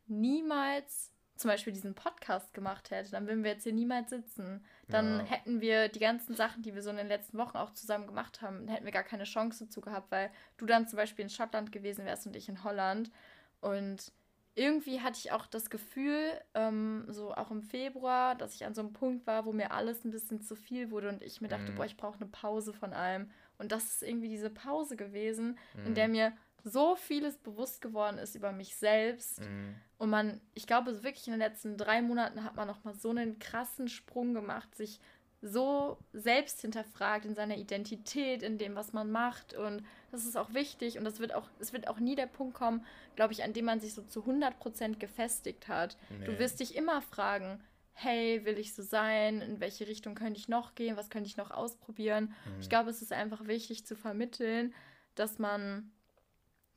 [0.07, 3.13] niemals zum Beispiel diesen Podcast gemacht hätte.
[3.13, 4.65] Dann würden wir jetzt hier niemals sitzen.
[4.89, 5.25] Dann Ja.
[5.27, 8.43] hätten wir die ganzen Sachen, die wir so in den letzten Wochen auch zusammen gemacht
[8.43, 11.71] haben, hätten wir gar keine Chance dazu gehabt, weil du dann zum Beispiel in Schottland
[11.71, 13.13] gewesen wärst und ich in Holland.
[13.61, 14.13] Und
[14.59, 16.21] irgendwie hatte ich auch das Gefühl,
[16.55, 20.05] ähm, so auch im Februar, dass ich an so einem Punkt war, wo mir alles
[20.05, 21.77] ein bisschen zu viel wurde und ich mir dachte, Mhm.
[21.77, 23.31] boah, ich brauche eine Pause von allem.
[23.59, 25.95] Und das ist irgendwie diese Pause gewesen, in Mhm.
[25.95, 26.33] der mir
[26.65, 29.41] so vieles bewusst geworden ist über mich selbst.
[29.41, 29.75] Mhm.
[29.97, 32.95] Und man, ich glaube, so wirklich in den letzten drei Monaten hat man noch mal
[32.95, 35.01] so einen krassen Sprung gemacht, sich
[35.41, 39.55] so selbst hinterfragt in seiner Identität, in dem, was man macht.
[39.55, 40.99] Und das ist auch wichtig.
[40.99, 42.85] Und das wird auch, es wird auch nie der Punkt kommen,
[43.17, 45.97] glaube ich, an dem man sich so zu 100% gefestigt hat.
[46.25, 46.39] Du Nee.
[46.39, 49.41] wirst dich immer fragen, hey, will ich so sein?
[49.41, 50.97] In welche Richtung könnte ich noch gehen?
[50.97, 52.35] Was könnte ich noch ausprobieren?
[52.47, 52.61] Mhm.
[52.61, 54.73] Ich glaube, es ist einfach wichtig zu vermitteln,
[55.17, 55.91] dass man,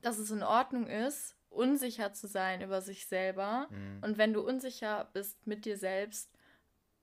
[0.02, 3.68] dass es in Ordnung ist, unsicher zu sein über sich selber.
[3.70, 4.00] Mhm.
[4.04, 6.32] Und wenn du unsicher bist mit dir selbst,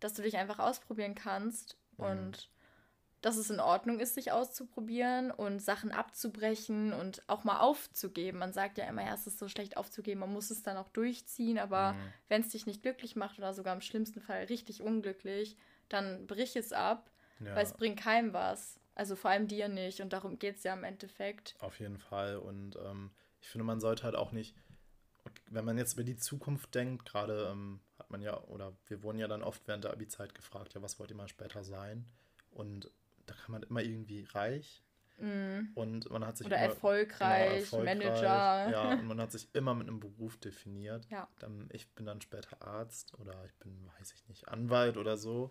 [0.00, 2.04] dass du dich einfach ausprobieren kannst Mhm.
[2.04, 2.50] und
[3.20, 8.38] dass es in Ordnung ist, sich auszuprobieren und Sachen abzubrechen und auch mal aufzugeben.
[8.38, 10.88] Man sagt ja immer, ja, es ist so schlecht aufzugeben, man muss es dann auch
[10.88, 12.12] durchziehen, aber Mhm.
[12.28, 15.56] wenn es dich nicht glücklich macht oder sogar im schlimmsten Fall richtig unglücklich,
[15.88, 18.78] dann brich es ab, Ja, weil es bringt keinem was.
[18.94, 21.54] Also vor allem dir nicht und darum geht es ja im Endeffekt.
[21.60, 22.36] auf jeden Fall.
[22.36, 24.56] Und ähm, ich finde, man sollte halt auch nicht,
[25.50, 29.18] wenn man jetzt über die Zukunft denkt, gerade ähm, hat man ja, oder wir wurden
[29.18, 32.06] ja dann oft während der Abi-Zeit gefragt, ja, was wollt ihr mal später sein?
[32.50, 32.90] Und
[33.28, 34.82] da kann man immer irgendwie reich
[35.20, 35.70] Mm.
[35.74, 37.98] und man hat sich Oder immer, erfolgreich, genau, erfolgreich.
[37.98, 38.70] Manager.
[38.70, 41.06] Ja, und man hat sich immer mit einem Beruf definiert.
[41.10, 41.26] Ja.
[41.40, 45.50] Dann, ich bin dann später Arzt oder ich bin, weiß ich nicht, Anwalt oder so.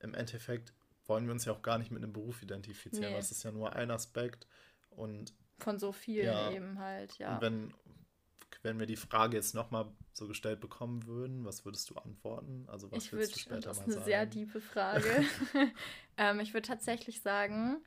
[0.00, 0.72] Im Endeffekt
[1.06, 3.10] wollen wir uns ja auch gar nicht mit einem Beruf identifizieren.
[3.10, 3.16] Nee.
[3.18, 4.46] Das ist ja nur ein Aspekt.
[4.88, 6.50] Und Von so vielen Ja.
[6.50, 7.34] eben halt, ja.
[7.34, 7.74] und wenn,
[8.64, 12.64] wenn wir die Frage jetzt nochmal so gestellt bekommen würden, was würdest du antworten?
[12.68, 14.04] Also was ich würdest würde, du später das ist mal eine sagen?
[14.04, 15.24] sehr tiefe Frage.
[16.16, 17.82] ähm, ich würde tatsächlich sagen,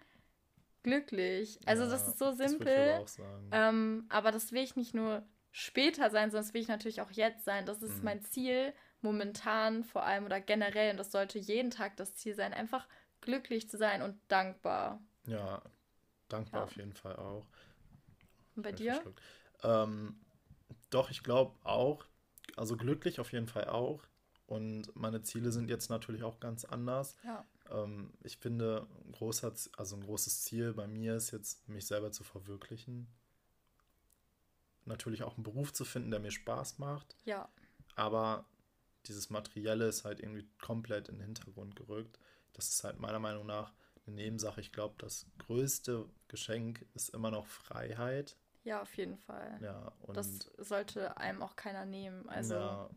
[0.83, 1.59] glücklich.
[1.65, 3.07] Also Ja, das ist so Das simpel.
[3.07, 3.47] sagen.
[3.51, 7.11] Ähm, aber das will ich nicht nur später sein, sondern das will ich natürlich auch
[7.11, 7.65] jetzt sein.
[7.65, 8.05] Das ist Mhm.
[8.05, 10.91] mein Ziel momentan vor allem oder generell.
[10.91, 12.87] Und das sollte jeden Tag das Ziel sein, einfach
[13.21, 15.01] glücklich zu sein und dankbar.
[15.27, 15.61] ja,
[16.29, 16.65] dankbar ja.
[16.65, 17.45] auf jeden Fall auch.
[18.55, 19.01] Und bei dir?
[19.63, 20.19] Ähm,
[20.89, 22.05] doch, ich glaube auch.
[22.55, 24.03] Also glücklich auf jeden Fall auch.
[24.47, 27.17] Und meine Ziele sind jetzt natürlich auch ganz anders.
[27.23, 27.45] Ja.
[27.69, 32.11] Ähm, ich finde, ein, großer, also ein großes Ziel bei mir ist jetzt, mich selber
[32.11, 33.07] zu verwirklichen.
[34.85, 37.17] natürlich auch einen Beruf zu finden, der mir Spaß macht.
[37.25, 37.49] Ja.
[37.95, 38.45] Aber
[39.05, 42.17] dieses Materielle ist halt irgendwie komplett in den Hintergrund gerückt.
[42.53, 43.73] Das ist halt meiner Meinung nach
[44.05, 44.61] eine Nebensache.
[44.61, 48.37] Ich glaube, das größte Geschenk ist immer noch Freiheit.
[48.67, 49.57] Ja, auf jeden Fall.
[49.61, 52.27] Ja, und das sollte einem auch keiner nehmen.
[52.27, 52.89] Also ja,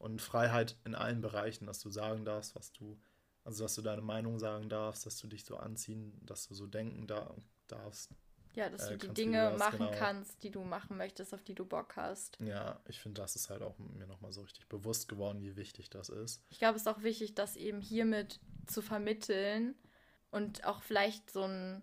[0.00, 2.98] und Freiheit in allen Bereichen, dass du sagen darfst, was du,
[3.44, 6.66] also dass du deine Meinung sagen darfst, dass du dich so anziehen, dass du so
[6.66, 7.32] denken da,
[7.68, 8.10] darfst.
[8.56, 9.92] ja, dass äh, du die Dinge du machen genau.
[9.96, 12.36] kannst, die du machen möchtest, auf die du Bock hast.
[12.40, 15.90] Ja, ich finde, das ist halt auch mir nochmal so richtig bewusst geworden, wie wichtig
[15.90, 16.42] das ist.
[16.50, 19.76] Ich glaube, es ist auch wichtig, das eben hiermit zu vermitteln
[20.32, 21.82] und auch vielleicht so, ein,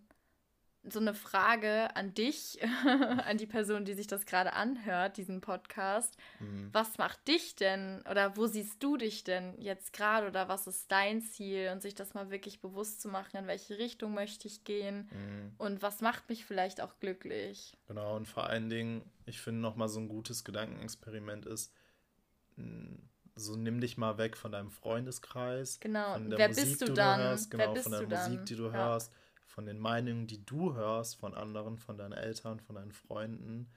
[0.89, 2.59] so eine Frage an dich,
[3.25, 6.15] an die Person, die sich das gerade anhört, diesen Podcast.
[6.39, 6.69] Mhm.
[6.71, 10.91] Was macht dich denn oder wo siehst du dich denn jetzt gerade oder was ist
[10.91, 14.63] dein Ziel und sich das mal wirklich bewusst zu machen, in welche Richtung möchte ich
[14.63, 15.53] gehen Mhm.
[15.57, 17.75] und was macht mich vielleicht auch glücklich.
[17.87, 21.71] Genau, und vor allen Dingen, ich finde nochmal so ein gutes Gedankenexperiment ist,
[23.35, 26.85] so nimm dich mal weg von deinem Freundeskreis, Genau, von der wer Musik, bist du
[26.85, 27.19] die dann?
[27.19, 28.31] hörst, Wer genau, von der du dann?
[28.31, 28.71] Musik, die du Ja.
[28.71, 29.11] hörst,
[29.55, 33.69] von den Meinungen, die du hörst, von anderen, von deinen Eltern, von deinen Freunden,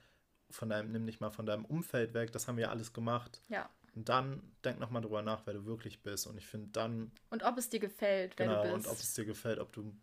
[0.51, 3.41] von deinem, nimm dich mal von deinem Umfeld weg, das haben wir alles gemacht.
[3.47, 3.69] Ja.
[3.95, 6.27] Und dann denk nochmal drüber nach, wer du wirklich bist.
[6.27, 8.89] Und ich finde dann, Und ob es dir gefällt, wer genau, du und bist.
[8.91, 9.95] ob es dir gefällt, ob du,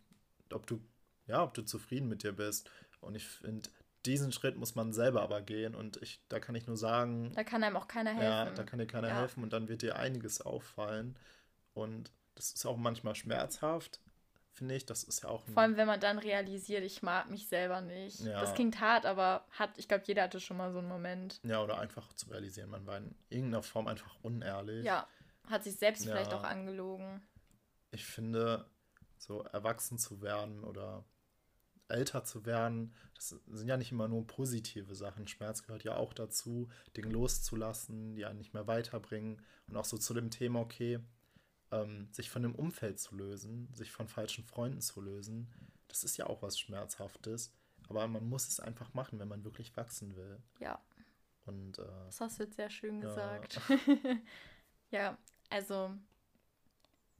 [0.51, 0.81] ob du,
[1.27, 2.71] ja, ob du zufrieden mit dir bist.
[3.03, 3.69] Und ich finde,
[4.07, 5.75] diesen Schritt muss man selber aber gehen.
[5.75, 8.57] Und ich, da kann ich nur sagen, Da kann einem auch keiner ja, helfen.
[8.57, 9.21] da kann dir keiner Ja.
[9.21, 11.17] helfen und dann wird dir einiges auffallen.
[11.75, 14.01] Und das ist auch manchmal schmerzhaft,
[14.57, 14.87] finde ich.
[14.87, 18.21] Das ist ja auch Vor allem, wenn man dann realisiert, ich mag mich selber nicht.
[18.21, 18.41] Ja.
[18.41, 21.41] Das klingt hart, aber hat, ich glaube, jeder hatte schon mal so einen Moment.
[21.45, 24.85] ja, oder einfach zu realisieren, man war in irgendeiner Form einfach unehrlich.
[24.85, 25.07] Ja,
[25.49, 26.13] hat sich selbst Ja.
[26.13, 27.23] vielleicht auch angelogen.
[27.91, 28.67] Ich finde,
[29.19, 31.05] so erwachsen zu werden oder
[31.89, 35.29] älter zu werden, das sind ja nicht immer nur positive Sachen.
[35.29, 39.41] Schmerz gehört ja auch dazu, Dinge loszulassen, die einen nicht mehr weiterbringen.
[39.69, 40.99] Und auch so zu dem Thema, okay,
[41.71, 45.49] ähm, sich von dem Umfeld zu lösen, sich von falschen Freunden zu lösen,
[45.89, 47.53] das ist ja auch was Schmerzhaftes.
[47.89, 50.41] Aber man muss es einfach machen, wenn man wirklich wachsen will.
[50.59, 50.81] Ja,
[51.45, 53.09] Und äh, das hast du jetzt sehr schön Ja.
[53.09, 53.61] gesagt.
[54.91, 55.17] ja,
[55.51, 55.93] also,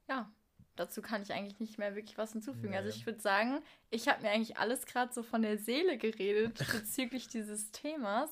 [0.07, 0.29] ja,
[0.75, 2.75] dazu kann ich eigentlich nicht mehr wirklich was hinzufügen.
[2.75, 2.95] Also Nee.
[2.95, 7.27] ich würde sagen, ich habe mir eigentlich alles gerade so von der Seele geredet bezüglich
[7.29, 8.29] dieses Themas.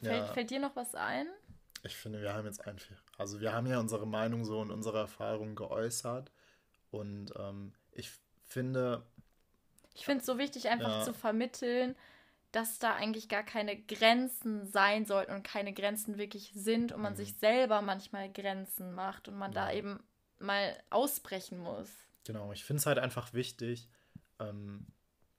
[0.00, 0.32] Fällt, Ja.
[0.32, 1.26] fällt dir noch was ein?
[1.82, 2.86] Ich finde, wir haben jetzt einfach,
[3.18, 6.30] also wir haben ja unsere Meinung so und unsere Erfahrungen geäußert.
[6.90, 8.10] Und ähm, ich
[8.44, 9.04] finde,
[9.94, 11.04] Ich finde es so wichtig, einfach Ja.
[11.04, 11.96] zu vermitteln,
[12.52, 17.14] dass da eigentlich gar keine Grenzen sein sollten und keine Grenzen wirklich sind und man
[17.14, 17.16] Mhm.
[17.16, 19.76] sich selber manchmal Grenzen macht und man da Ja.
[19.78, 20.00] eben
[20.38, 21.88] mal ausbrechen muss.
[22.24, 23.88] genau, ich finde es halt einfach wichtig.
[24.38, 24.86] Ähm,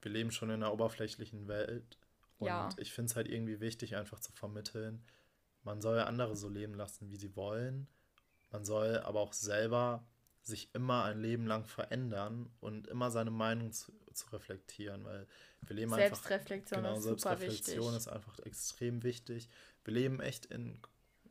[0.01, 1.97] wir leben schon in einer oberflächlichen Welt.
[2.39, 2.69] Und Ja.
[2.77, 5.01] ich finde es halt irgendwie wichtig, einfach zu vermitteln.
[5.63, 7.87] Man soll andere so leben lassen, wie sie wollen.
[8.51, 10.05] Man soll aber auch selber
[10.41, 15.25] sich immer ein Leben lang verändern und immer seine Meinung zu, zu reflektieren, weil
[15.61, 17.97] wir leben einfach Selbstreflexion Genau, ist super Selbstreflexion wichtig.
[17.97, 19.49] ist einfach extrem wichtig.
[19.85, 20.81] Wir leben echt in,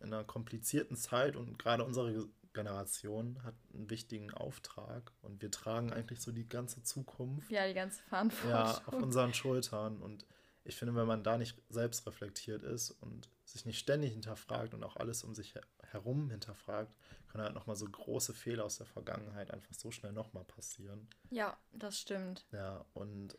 [0.01, 5.93] in einer komplizierten Zeit und gerade unsere Generation hat einen wichtigen Auftrag und wir tragen
[5.93, 8.87] eigentlich so die ganze Zukunft Ja, die ganze ja, Verantwortung.
[8.87, 10.01] auf unseren Schultern.
[10.01, 10.25] Und
[10.65, 14.85] ich finde, wenn man da nicht selbst reflektiert ist und sich nicht ständig hinterfragt und
[14.85, 16.95] auch alles um sich her herum hinterfragt,
[17.29, 21.09] können halt nochmal so große Fehler aus der Vergangenheit einfach so schnell nochmal passieren.
[21.31, 22.47] Ja, das stimmt.
[22.53, 23.37] Ja, und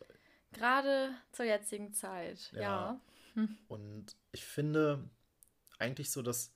[0.54, 2.50] Gerade zur jetzigen Zeit.
[2.52, 2.60] Ja.
[2.60, 3.00] Ja.
[3.68, 5.10] Und ich finde
[5.78, 6.52] eigentlich so, dass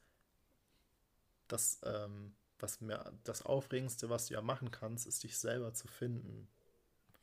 [1.49, 5.89] das, ähm, was mir das Aufregendste, was du ja machen kannst, ist dich selber zu
[5.89, 6.49] finden.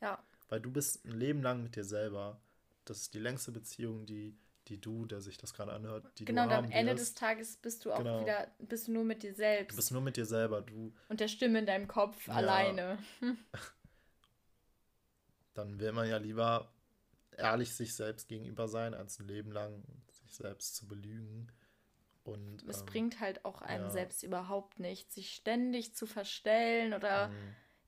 [0.00, 0.22] Ja.
[0.48, 2.40] Weil du bist ein Leben lang mit dir selber.
[2.86, 4.34] Das ist die längste Beziehung, die,
[4.68, 7.56] die du, der sich das gerade anhört, die Genau, du und am Ende des Tages
[7.56, 8.20] bist du auch Genau.
[8.22, 10.62] wieder, bist du nur mit dir Du selbst bist nur mit dir selber.
[10.62, 12.34] Du, und der Stimme in deinem Kopf Ja.
[12.34, 12.98] alleine.
[15.54, 16.70] dann will man ja lieber
[17.36, 21.50] ehrlich sich selbst gegenüber sein, als ein Leben lang sich selbst zu belügen.
[22.24, 23.90] Und, Es ähm, bringt halt auch einem ja.
[23.90, 27.34] selbst überhaupt nichts, sich ständig zu verstellen oder mh,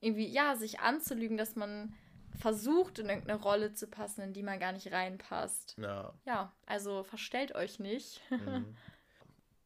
[0.01, 1.93] irgendwie, ja, sich anzulügen, dass man
[2.37, 5.77] versucht, in irgendeine Rolle zu passen, in die man gar nicht reinpasst.
[5.79, 8.21] ja, Ja, also verstellt euch nicht.
[8.31, 8.77] Mhm.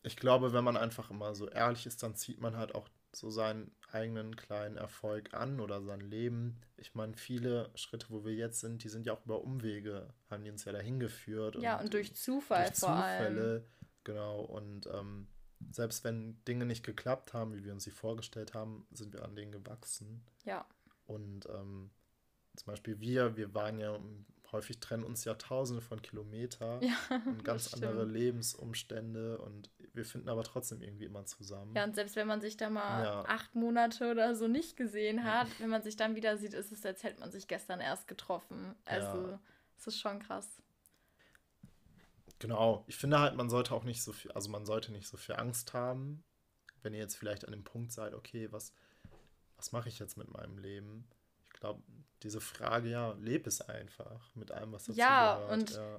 [0.05, 3.31] Ich glaube, wenn man einfach immer so ehrlich ist, dann zieht man halt auch so
[3.31, 6.61] seinen eigenen kleinen Erfolg an oder sein Leben.
[6.77, 10.43] Ich meine, viele Schritte, wo wir jetzt sind, die sind ja auch über Umwege, haben
[10.43, 11.55] die uns ja dahin geführt.
[11.61, 13.35] ja, und durch Zufall durch vor allem.
[13.37, 13.67] Zufälle,
[14.03, 14.41] genau.
[14.41, 15.29] Und ähm,
[15.71, 19.37] selbst wenn Dinge nicht geklappt haben, wie wir uns sie vorgestellt haben, sind wir an
[19.37, 20.25] denen gewachsen.
[20.45, 20.67] Ja,
[21.07, 21.91] Und ähm,
[22.57, 23.99] zum Beispiel wir, wir waren ja
[24.53, 26.95] häufig trennen uns ja tausende von Kilometern ja,
[27.27, 31.75] und ganz andere Lebensumstände und wir finden aber trotzdem irgendwie immer zusammen.
[31.75, 33.25] Ja, und selbst wenn man sich da mal ja.
[33.27, 36.85] acht Monate oder so nicht gesehen hat, wenn man sich dann wieder sieht, ist es,
[36.85, 38.75] als hätte man sich gestern erst getroffen.
[38.85, 39.41] Also, ja.
[39.79, 40.63] es ist schon krass.
[42.39, 45.17] Genau, ich finde halt, man sollte auch nicht so viel, also man sollte nicht so
[45.17, 46.25] viel Angst haben,
[46.83, 48.73] wenn ihr jetzt vielleicht an dem Punkt seid, okay, was,
[49.57, 51.07] was mache ich jetzt mit meinem Leben?
[51.63, 51.81] Glaube,
[52.25, 55.53] diese Frage, ja, lebe es einfach mit allem, was dazu ja, gehört.
[55.53, 55.95] Und ja,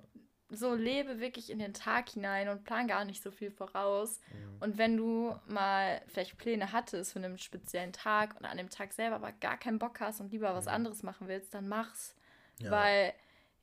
[0.50, 4.20] und so lebe wirklich in den Tag hinein und plan gar nicht so viel voraus.
[4.34, 4.58] Mhm.
[4.60, 8.92] Und wenn du mal vielleicht Pläne hattest für einen speziellen Tag und an dem Tag
[8.92, 10.72] selber aber gar keinen Bock hast und lieber was mhm.
[10.72, 12.14] anderes machen willst, dann mach's.
[12.60, 12.72] Ja.
[12.72, 13.14] Weil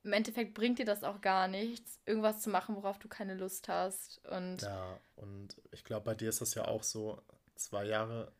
[0.03, 3.69] im Endeffekt bringt dir das auch gar nichts, irgendwas zu machen, worauf du keine Lust
[3.69, 4.25] hast.
[4.27, 7.21] Und ja, und ich glaube, bei dir ist das ja auch so,
[7.55, 8.31] zwei Jahre,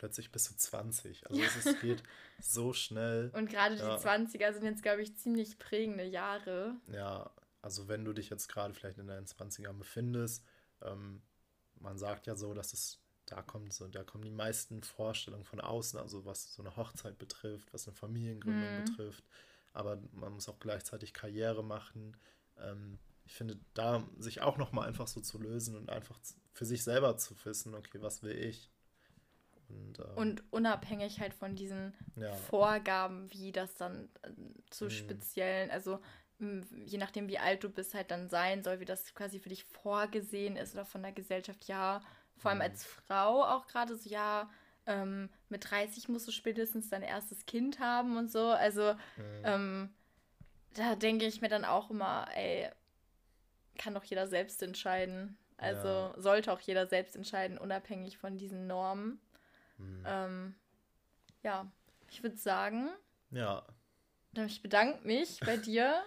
[0.00, 1.28] plötzlich bist du 20.
[1.30, 2.02] Also es, es geht
[2.40, 3.30] so schnell.
[3.34, 3.96] Und gerade ja.
[3.96, 6.74] die 20er sind jetzt, glaube ich, ziemlich prägende Jahre.
[6.92, 7.30] Ja,
[7.62, 10.44] also wenn du dich jetzt gerade vielleicht in deinen 20ern befindest,
[10.82, 11.22] ähm,
[11.76, 15.60] man sagt ja so, dass es da kommt so, da kommen die meisten Vorstellungen von
[15.60, 18.84] außen, also was so eine Hochzeit betrifft, was eine Familiengründung hm.
[18.84, 19.24] betrifft
[19.72, 22.16] aber man muss auch gleichzeitig Karriere machen.
[22.58, 26.18] Ähm, ich finde, da sich auch nochmal einfach so zu lösen und einfach
[26.52, 28.70] für sich selber zu wissen, okay, was will ich?
[29.70, 32.32] Und, ähm, und unabhängig halt von diesen ja.
[32.32, 34.30] Vorgaben, wie das dann äh,
[34.70, 34.90] zu mhm.
[34.90, 36.00] speziellen, also
[36.86, 39.64] je nachdem, wie alt du bist, halt dann sein soll, wie das quasi für dich
[39.64, 42.00] vorgesehen ist oder von der Gesellschaft, ja.
[42.38, 42.64] Vor allem mhm.
[42.64, 44.48] als Frau auch gerade so, ja,
[44.86, 48.46] ähm, mit 30 musst du spätestens dein erstes Kind haben und so.
[48.46, 49.42] Also mhm.
[49.44, 49.90] ähm,
[50.74, 52.70] da denke ich mir dann auch immer, ey,
[53.78, 55.36] kann doch jeder selbst entscheiden.
[55.58, 56.14] Also ja.
[56.16, 59.20] sollte auch jeder selbst entscheiden, unabhängig von diesen Normen.
[59.80, 60.04] Mhm.
[60.06, 60.54] Ähm,
[61.42, 61.66] ja,
[62.10, 62.90] ich würde sagen.
[63.30, 63.64] Ja.
[64.34, 66.02] Ich bedanke mich bei dir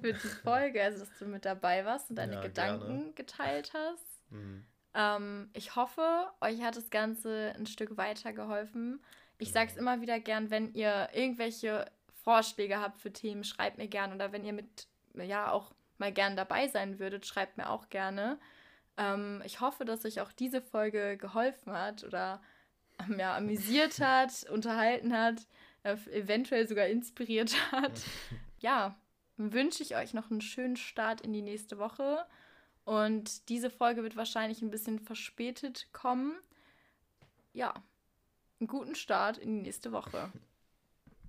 [0.00, 3.12] für die Folge, also dass du mit dabei warst und deine ja, Gedanken gerne.
[3.12, 4.30] geteilt hast.
[4.30, 4.66] Mhm.
[4.94, 9.02] Ähm, ich hoffe, euch hat das Ganze ein Stück weitergeholfen.
[9.38, 9.60] Ich genau.
[9.60, 11.86] sage es immer wieder gern, wenn ihr irgendwelche
[12.22, 14.12] Vorschläge habt für Themen, schreibt mir gern.
[14.12, 18.38] Oder wenn ihr mit, ja, auch mal gern dabei sein würdet, schreibt mir auch gerne.
[18.96, 22.50] Ähm, ich hoffe, dass euch auch diese Folge geholfen hat oder ähm,
[23.18, 25.46] ja, amüsiert hat, unterhalten hat,
[25.82, 28.02] äh, eventuell sogar inspiriert hat.
[28.58, 28.96] ja,
[29.36, 32.24] wünsche ich euch noch einen schönen Start in die nächste Woche.
[32.84, 36.34] Und diese Folge wird wahrscheinlich ein bisschen verspätet kommen.
[37.52, 37.74] Ja,
[38.60, 40.32] einen guten Start in die nächste Woche.